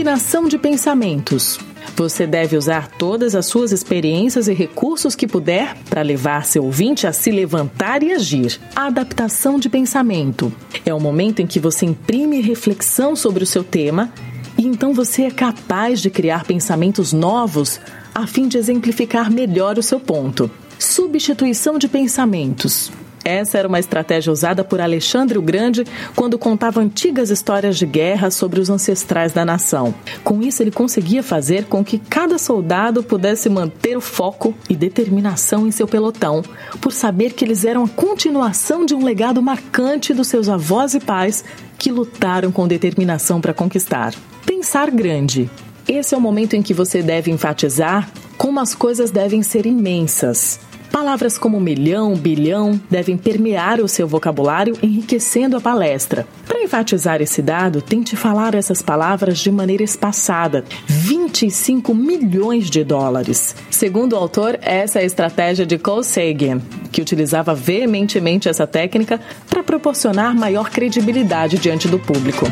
combinação 0.00 0.48
de 0.48 0.56
pensamentos. 0.56 1.60
Você 1.94 2.26
deve 2.26 2.56
usar 2.56 2.88
todas 2.88 3.34
as 3.34 3.44
suas 3.44 3.70
experiências 3.70 4.48
e 4.48 4.54
recursos 4.54 5.14
que 5.14 5.26
puder 5.26 5.76
para 5.90 6.00
levar 6.00 6.46
seu 6.46 6.64
ouvinte 6.64 7.06
a 7.06 7.12
se 7.12 7.30
levantar 7.30 8.02
e 8.02 8.10
agir. 8.10 8.58
A 8.74 8.86
adaptação 8.86 9.58
de 9.58 9.68
pensamento 9.68 10.50
é 10.86 10.94
o 10.94 10.98
momento 10.98 11.42
em 11.42 11.46
que 11.46 11.60
você 11.60 11.84
imprime 11.84 12.40
reflexão 12.40 13.14
sobre 13.14 13.44
o 13.44 13.46
seu 13.46 13.62
tema 13.62 14.10
e 14.56 14.66
então 14.66 14.94
você 14.94 15.24
é 15.24 15.30
capaz 15.30 16.00
de 16.00 16.08
criar 16.08 16.44
pensamentos 16.44 17.12
novos 17.12 17.78
a 18.14 18.26
fim 18.26 18.48
de 18.48 18.56
exemplificar 18.56 19.30
melhor 19.30 19.78
o 19.78 19.82
seu 19.82 20.00
ponto. 20.00 20.50
Substituição 20.78 21.76
de 21.76 21.88
pensamentos. 21.88 22.90
Essa 23.24 23.58
era 23.58 23.68
uma 23.68 23.78
estratégia 23.78 24.32
usada 24.32 24.64
por 24.64 24.80
Alexandre 24.80 25.38
o 25.38 25.42
Grande 25.42 25.84
quando 26.16 26.38
contava 26.38 26.80
antigas 26.80 27.30
histórias 27.30 27.76
de 27.76 27.86
guerra 27.86 28.30
sobre 28.30 28.60
os 28.60 28.70
ancestrais 28.70 29.32
da 29.32 29.44
nação. 29.44 29.94
Com 30.24 30.42
isso, 30.42 30.62
ele 30.62 30.70
conseguia 30.70 31.22
fazer 31.22 31.66
com 31.66 31.84
que 31.84 31.98
cada 31.98 32.38
soldado 32.38 33.02
pudesse 33.02 33.48
manter 33.48 33.96
o 33.96 34.00
foco 34.00 34.54
e 34.68 34.74
determinação 34.74 35.66
em 35.66 35.70
seu 35.70 35.86
pelotão, 35.86 36.42
por 36.80 36.92
saber 36.92 37.34
que 37.34 37.44
eles 37.44 37.64
eram 37.64 37.84
a 37.84 37.88
continuação 37.88 38.86
de 38.86 38.94
um 38.94 39.04
legado 39.04 39.42
marcante 39.42 40.14
dos 40.14 40.28
seus 40.28 40.48
avós 40.48 40.94
e 40.94 41.00
pais 41.00 41.44
que 41.78 41.90
lutaram 41.90 42.50
com 42.50 42.66
determinação 42.66 43.40
para 43.40 43.54
conquistar. 43.54 44.14
Pensar 44.46 44.90
grande. 44.90 45.50
Esse 45.86 46.14
é 46.14 46.18
o 46.18 46.20
momento 46.20 46.54
em 46.54 46.62
que 46.62 46.72
você 46.72 47.02
deve 47.02 47.30
enfatizar 47.30 48.08
como 48.38 48.60
as 48.60 48.74
coisas 48.74 49.10
devem 49.10 49.42
ser 49.42 49.66
imensas 49.66 50.69
Palavras 50.90 51.38
como 51.38 51.60
milhão, 51.60 52.14
bilhão 52.14 52.80
devem 52.90 53.16
permear 53.16 53.80
o 53.80 53.88
seu 53.88 54.08
vocabulário, 54.08 54.76
enriquecendo 54.82 55.56
a 55.56 55.60
palestra. 55.60 56.26
Para 56.46 56.62
enfatizar 56.62 57.22
esse 57.22 57.40
dado, 57.40 57.80
tente 57.80 58.16
falar 58.16 58.54
essas 58.54 58.82
palavras 58.82 59.38
de 59.38 59.50
maneira 59.52 59.84
espaçada. 59.84 60.64
25 60.86 61.94
milhões 61.94 62.68
de 62.68 62.82
dólares. 62.82 63.54
Segundo 63.70 64.14
o 64.14 64.16
autor, 64.16 64.58
essa 64.62 64.98
é 64.98 65.02
a 65.02 65.06
estratégia 65.06 65.64
de 65.64 65.78
Cole 65.78 66.04
Sagan, 66.04 66.60
que 66.90 67.00
utilizava 67.00 67.54
veementemente 67.54 68.48
essa 68.48 68.66
técnica 68.66 69.20
para 69.48 69.62
proporcionar 69.62 70.34
maior 70.34 70.70
credibilidade 70.70 71.58
diante 71.58 71.86
do 71.88 71.98
público. 71.98 72.46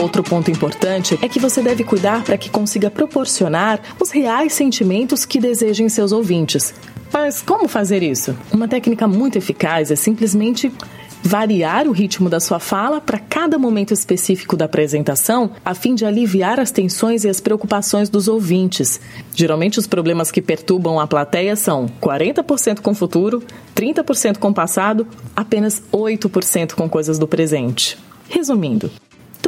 Outro 0.00 0.22
ponto 0.22 0.48
importante 0.48 1.18
é 1.20 1.28
que 1.28 1.40
você 1.40 1.60
deve 1.60 1.82
cuidar 1.82 2.22
para 2.22 2.38
que 2.38 2.48
consiga 2.48 2.88
proporcionar 2.88 3.80
os 4.00 4.10
reais 4.10 4.52
sentimentos 4.52 5.24
que 5.24 5.40
desejem 5.40 5.88
seus 5.88 6.12
ouvintes. 6.12 6.72
Mas 7.12 7.42
como 7.42 7.66
fazer 7.66 8.00
isso? 8.02 8.36
Uma 8.52 8.68
técnica 8.68 9.08
muito 9.08 9.36
eficaz 9.36 9.90
é 9.90 9.96
simplesmente 9.96 10.72
variar 11.20 11.88
o 11.88 11.92
ritmo 11.92 12.30
da 12.30 12.38
sua 12.38 12.60
fala 12.60 13.00
para 13.00 13.18
cada 13.18 13.58
momento 13.58 13.92
específico 13.92 14.56
da 14.56 14.66
apresentação, 14.66 15.50
a 15.64 15.74
fim 15.74 15.96
de 15.96 16.06
aliviar 16.06 16.60
as 16.60 16.70
tensões 16.70 17.24
e 17.24 17.28
as 17.28 17.40
preocupações 17.40 18.08
dos 18.08 18.28
ouvintes. 18.28 19.00
Geralmente, 19.34 19.80
os 19.80 19.86
problemas 19.88 20.30
que 20.30 20.40
perturbam 20.40 21.00
a 21.00 21.08
plateia 21.08 21.56
são 21.56 21.86
40% 22.00 22.80
com 22.80 22.92
o 22.92 22.94
futuro, 22.94 23.42
30% 23.74 24.38
com 24.38 24.50
o 24.50 24.54
passado, 24.54 25.08
apenas 25.34 25.82
8% 25.92 26.74
com 26.74 26.88
coisas 26.88 27.18
do 27.18 27.26
presente. 27.26 27.98
Resumindo, 28.28 28.90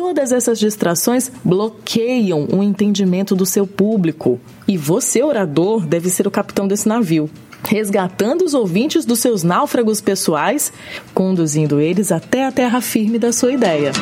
Todas 0.00 0.32
essas 0.32 0.58
distrações 0.58 1.30
bloqueiam 1.44 2.48
o 2.50 2.62
entendimento 2.62 3.36
do 3.36 3.44
seu 3.44 3.66
público. 3.66 4.40
E 4.66 4.74
você, 4.74 5.22
orador, 5.22 5.84
deve 5.84 6.08
ser 6.08 6.26
o 6.26 6.30
capitão 6.30 6.66
desse 6.66 6.88
navio, 6.88 7.28
resgatando 7.68 8.42
os 8.42 8.54
ouvintes 8.54 9.04
dos 9.04 9.18
seus 9.18 9.42
náufragos 9.42 10.00
pessoais, 10.00 10.72
conduzindo 11.12 11.78
eles 11.78 12.10
até 12.10 12.46
a 12.46 12.50
terra 12.50 12.80
firme 12.80 13.18
da 13.18 13.30
sua 13.30 13.52
ideia. 13.52 13.92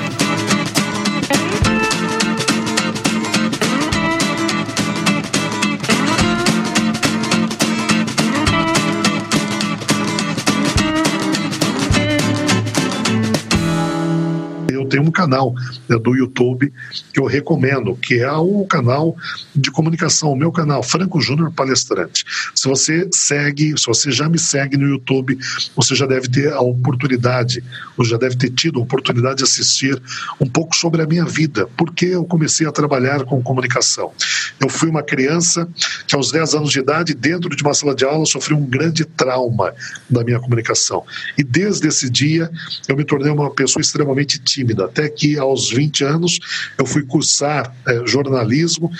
Tem 14.88 15.00
um 15.00 15.10
canal 15.10 15.54
né, 15.88 15.96
do 15.98 16.16
YouTube 16.16 16.72
que 17.12 17.20
eu 17.20 17.26
recomendo, 17.26 17.94
que 17.96 18.20
é 18.20 18.32
o 18.32 18.64
canal 18.66 19.16
de 19.54 19.70
comunicação, 19.70 20.32
o 20.32 20.36
meu 20.36 20.50
canal, 20.50 20.82
Franco 20.82 21.20
Júnior 21.20 21.52
Palestrante. 21.52 22.24
Se 22.54 22.68
você 22.68 23.08
segue, 23.12 23.76
se 23.78 23.86
você 23.86 24.10
já 24.10 24.28
me 24.28 24.38
segue 24.38 24.76
no 24.76 24.86
YouTube, 24.86 25.38
você 25.76 25.94
já 25.94 26.06
deve 26.06 26.28
ter 26.28 26.52
a 26.52 26.60
oportunidade, 26.60 27.62
ou 27.96 28.04
já 28.04 28.16
deve 28.16 28.36
ter 28.36 28.50
tido 28.50 28.78
a 28.80 28.82
oportunidade 28.82 29.38
de 29.38 29.44
assistir 29.44 30.00
um 30.40 30.46
pouco 30.46 30.74
sobre 30.74 31.02
a 31.02 31.06
minha 31.06 31.24
vida, 31.24 31.68
porque 31.76 32.06
eu 32.06 32.24
comecei 32.24 32.66
a 32.66 32.72
trabalhar 32.72 33.24
com 33.24 33.42
comunicação. 33.42 34.12
Eu 34.60 34.68
fui 34.68 34.88
uma 34.88 35.02
criança 35.02 35.68
que 36.06 36.14
aos 36.14 36.30
10 36.32 36.54
anos 36.54 36.70
de 36.70 36.80
idade, 36.80 37.14
dentro 37.14 37.54
de 37.54 37.62
uma 37.62 37.74
sala 37.74 37.94
de 37.94 38.04
aula, 38.04 38.24
sofri 38.26 38.54
um 38.54 38.64
grande 38.64 39.04
trauma 39.04 39.74
da 40.08 40.24
minha 40.24 40.40
comunicação. 40.40 41.04
E 41.36 41.42
desde 41.42 41.88
esse 41.88 42.08
dia, 42.08 42.50
eu 42.88 42.96
me 42.96 43.04
tornei 43.04 43.30
uma 43.30 43.50
pessoa 43.50 43.80
extremamente 43.80 44.38
tímida 44.38 44.77
até 44.84 45.08
que 45.08 45.38
aos 45.38 45.70
20 45.70 46.04
anos 46.04 46.38
eu 46.76 46.86
fui 46.86 47.02
cursar 47.04 47.74
é, 47.86 48.06
jornalismo 48.06 48.90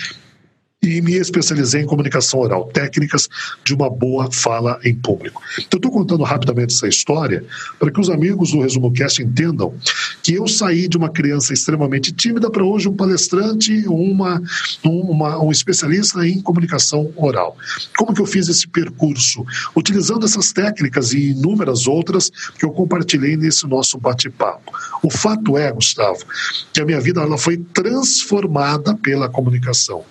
e 0.80 1.00
me 1.00 1.14
especializei 1.14 1.82
em 1.82 1.86
comunicação 1.86 2.38
oral, 2.40 2.66
técnicas 2.66 3.28
de 3.64 3.74
uma 3.74 3.90
boa 3.90 4.30
fala 4.30 4.78
em 4.84 4.94
público. 4.94 5.42
Então, 5.58 5.78
estou 5.78 5.90
contando 5.90 6.22
rapidamente 6.22 6.72
essa 6.72 6.86
história 6.86 7.44
para 7.80 7.90
que 7.90 8.00
os 8.00 8.08
amigos 8.08 8.52
do 8.52 8.60
Resumo 8.60 8.92
Cast 8.92 9.20
entendam 9.20 9.74
que 10.22 10.34
eu 10.34 10.46
saí 10.46 10.86
de 10.86 10.96
uma 10.96 11.10
criança 11.10 11.52
extremamente 11.52 12.12
tímida 12.12 12.48
para 12.48 12.64
hoje 12.64 12.88
um 12.88 12.94
palestrante, 12.94 13.84
uma, 13.88 14.40
uma, 14.84 15.42
um 15.42 15.50
especialista 15.50 16.26
em 16.26 16.40
comunicação 16.40 17.12
oral. 17.16 17.56
Como 17.96 18.14
que 18.14 18.20
eu 18.20 18.26
fiz 18.26 18.48
esse 18.48 18.68
percurso? 18.68 19.44
Utilizando 19.74 20.26
essas 20.26 20.52
técnicas 20.52 21.12
e 21.12 21.30
inúmeras 21.30 21.88
outras 21.88 22.30
que 22.56 22.64
eu 22.64 22.70
compartilhei 22.70 23.36
nesse 23.36 23.66
nosso 23.66 23.98
bate-papo. 23.98 24.72
O 25.02 25.10
fato 25.10 25.58
é, 25.58 25.72
Gustavo, 25.72 26.24
que 26.72 26.80
a 26.80 26.84
minha 26.84 27.00
vida 27.00 27.20
ela 27.20 27.36
foi 27.36 27.56
transformada 27.56 28.94
pela 28.94 29.28
comunicação. 29.28 30.04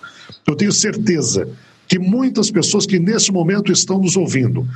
Eu 0.48 0.56
tenho 0.56 0.72
certeza 0.72 1.46
que 1.86 1.98
muitas 1.98 2.50
pessoas 2.50 2.86
que 2.86 2.98
nesse 2.98 3.30
momento 3.30 3.70
estão 3.70 3.98
nos 3.98 4.16
ouvindo 4.16 4.66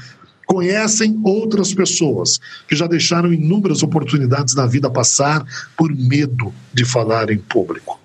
conhecem 0.46 1.18
outras 1.24 1.72
pessoas 1.72 2.38
que 2.68 2.76
já 2.76 2.86
deixaram 2.86 3.32
inúmeras 3.32 3.82
oportunidades 3.82 4.54
na 4.54 4.66
vida 4.66 4.90
passar 4.90 5.42
por 5.74 5.90
medo 5.90 6.52
de 6.74 6.84
falar 6.84 7.30
em 7.30 7.38
público, 7.38 7.98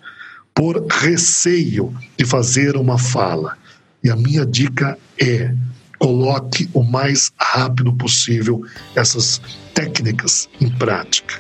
por 0.56 0.86
receio 0.88 1.94
de 2.18 2.24
fazer 2.26 2.78
uma 2.78 2.98
fala. 2.98 3.58
E 4.02 4.10
a 4.10 4.16
minha 4.16 4.46
dica 4.46 4.98
é: 5.20 5.54
coloque 6.00 6.70
o 6.74 6.84
mais 6.84 7.34
rápido 7.38 7.92
possível 7.92 8.64
essas 8.96 9.42
técnicas 9.74 10.48
em 10.62 10.70
prática. 10.70 11.38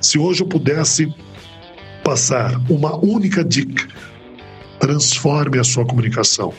Se 0.00 0.18
hoje 0.18 0.42
eu 0.42 0.48
pudesse 0.48 1.06
passar 2.02 2.60
uma 2.68 2.96
única 2.96 3.44
dica, 3.44 3.86
transforme 4.80 5.58
a 5.58 5.64
sua 5.64 5.84
comunicação. 5.84 6.52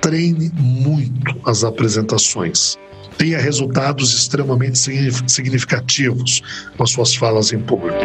Treine 0.00 0.50
muito 0.56 1.36
as 1.46 1.62
apresentações. 1.62 2.76
Tenha 3.16 3.38
resultados 3.38 4.14
extremamente 4.14 4.78
significativos 5.26 6.40
com 6.76 6.82
as 6.82 6.90
suas 6.90 7.14
falas 7.14 7.52
em 7.52 7.60
público. 7.60 7.98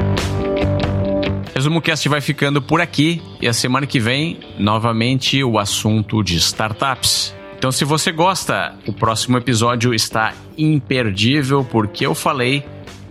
Resumo 1.56 1.82
Cast 1.82 2.10
vai 2.10 2.20
ficando 2.20 2.62
por 2.62 2.82
aqui 2.82 3.22
e 3.42 3.48
a 3.48 3.54
semana 3.54 3.88
que 3.88 3.98
vem, 3.98 4.42
novamente, 4.60 5.42
o 5.42 5.58
assunto 5.58 6.22
de 6.22 6.36
startups. 6.36 7.34
Então, 7.58 7.72
se 7.72 7.86
você 7.86 8.12
gosta, 8.12 8.76
o 8.86 8.92
próximo 8.92 9.38
episódio 9.38 9.94
está 9.94 10.34
imperdível 10.58 11.64
porque 11.64 12.06
eu 12.06 12.14
falei 12.14 12.66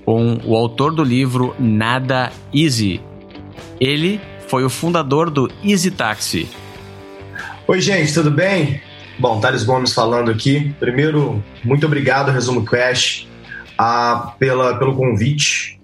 com 0.05 0.38
o 0.45 0.55
autor 0.55 0.95
do 0.95 1.03
livro 1.03 1.57
Nada 1.59 2.30
Easy. 2.53 3.01
Ele 3.80 4.20
foi 4.55 4.63
o 4.63 4.71
fundador 4.71 5.31
do 5.31 5.51
Easy 5.65 5.91
Taxi. 5.91 6.49
Oi, 7.67 7.81
gente, 7.81 8.15
tudo 8.15 8.31
bem? 8.31 8.81
Bom, 9.19 9.41
Thales 9.41 9.65
Gomes 9.65 9.93
falando 9.93 10.31
aqui. 10.31 10.73
Primeiro, 10.79 11.43
muito 11.65 11.87
obrigado, 11.87 12.31
Resumo 12.31 12.65
Crash, 12.65 13.27
pela, 14.39 14.79
pelo 14.79 14.95
convite. 14.95 15.81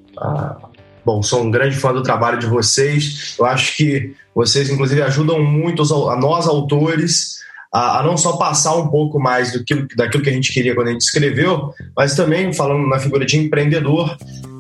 Bom, 1.05 1.21
sou 1.21 1.43
um 1.43 1.51
grande 1.51 1.75
fã 1.75 1.93
do 1.93 2.01
trabalho 2.01 2.39
de 2.39 2.47
vocês. 2.47 3.35
Eu 3.37 3.45
acho 3.45 3.77
que 3.77 4.15
vocês, 4.33 4.71
inclusive, 4.71 5.03
ajudam 5.03 5.43
muito 5.43 5.83
a 6.09 6.15
nós, 6.15 6.47
autores, 6.47 7.41
a, 7.75 7.99
a, 7.99 8.03
não 8.05 8.17
só 8.17 8.37
passar 8.37 8.77
um 8.77 8.87
pouco 8.87 9.19
mais 9.19 9.53
do 9.53 9.65
que, 9.65 9.85
daquilo 9.97 10.23
que 10.23 10.31
a 10.31 10.33
gente 10.33 10.53
queria 10.53 10.77
quando 10.77 10.87
a 10.87 10.93
gente 10.93 11.03
escreveu, 11.03 11.75
mas 11.97 12.15
também, 12.15 12.53
falando 12.53 12.87
na 12.87 13.01
figura 13.01 13.27
de 13.27 13.37
empreendedor, 13.37 14.17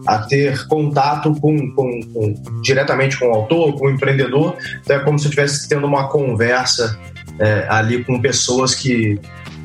a 0.07 0.19
ter 0.19 0.67
contato 0.67 1.35
com, 1.41 1.71
com, 1.73 2.01
com 2.13 2.35
diretamente 2.63 3.19
com 3.19 3.27
o 3.27 3.35
autor, 3.35 3.79
com 3.79 3.87
o 3.87 3.91
empreendedor. 3.91 4.57
Então 4.83 4.97
é 4.97 5.01
como 5.01 5.19
se 5.19 5.27
eu 5.27 5.31
estivesse 5.31 5.69
tendo 5.69 5.87
uma 5.87 6.09
conversa 6.09 6.99
é, 7.39 7.67
ali 7.69 8.05
com 8.05 8.21
pessoas 8.21 8.75
que, 8.75 9.19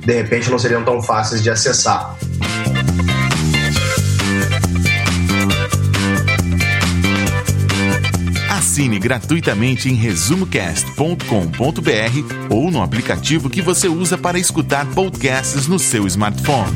de 0.05 0.13
repente, 0.13 0.49
não 0.49 0.59
seriam 0.59 0.83
tão 0.83 1.01
fáceis 1.01 1.41
de 1.41 1.49
acessar. 1.49 2.15
Assine 8.49 8.99
gratuitamente 8.99 9.89
em 9.89 9.93
resumocast.com.br 9.93 12.49
ou 12.49 12.69
no 12.69 12.81
aplicativo 12.81 13.49
que 13.49 13.61
você 13.61 13.87
usa 13.87 14.17
para 14.17 14.37
escutar 14.37 14.85
podcasts 14.87 15.67
no 15.67 15.79
seu 15.79 16.05
smartphone. 16.07 16.75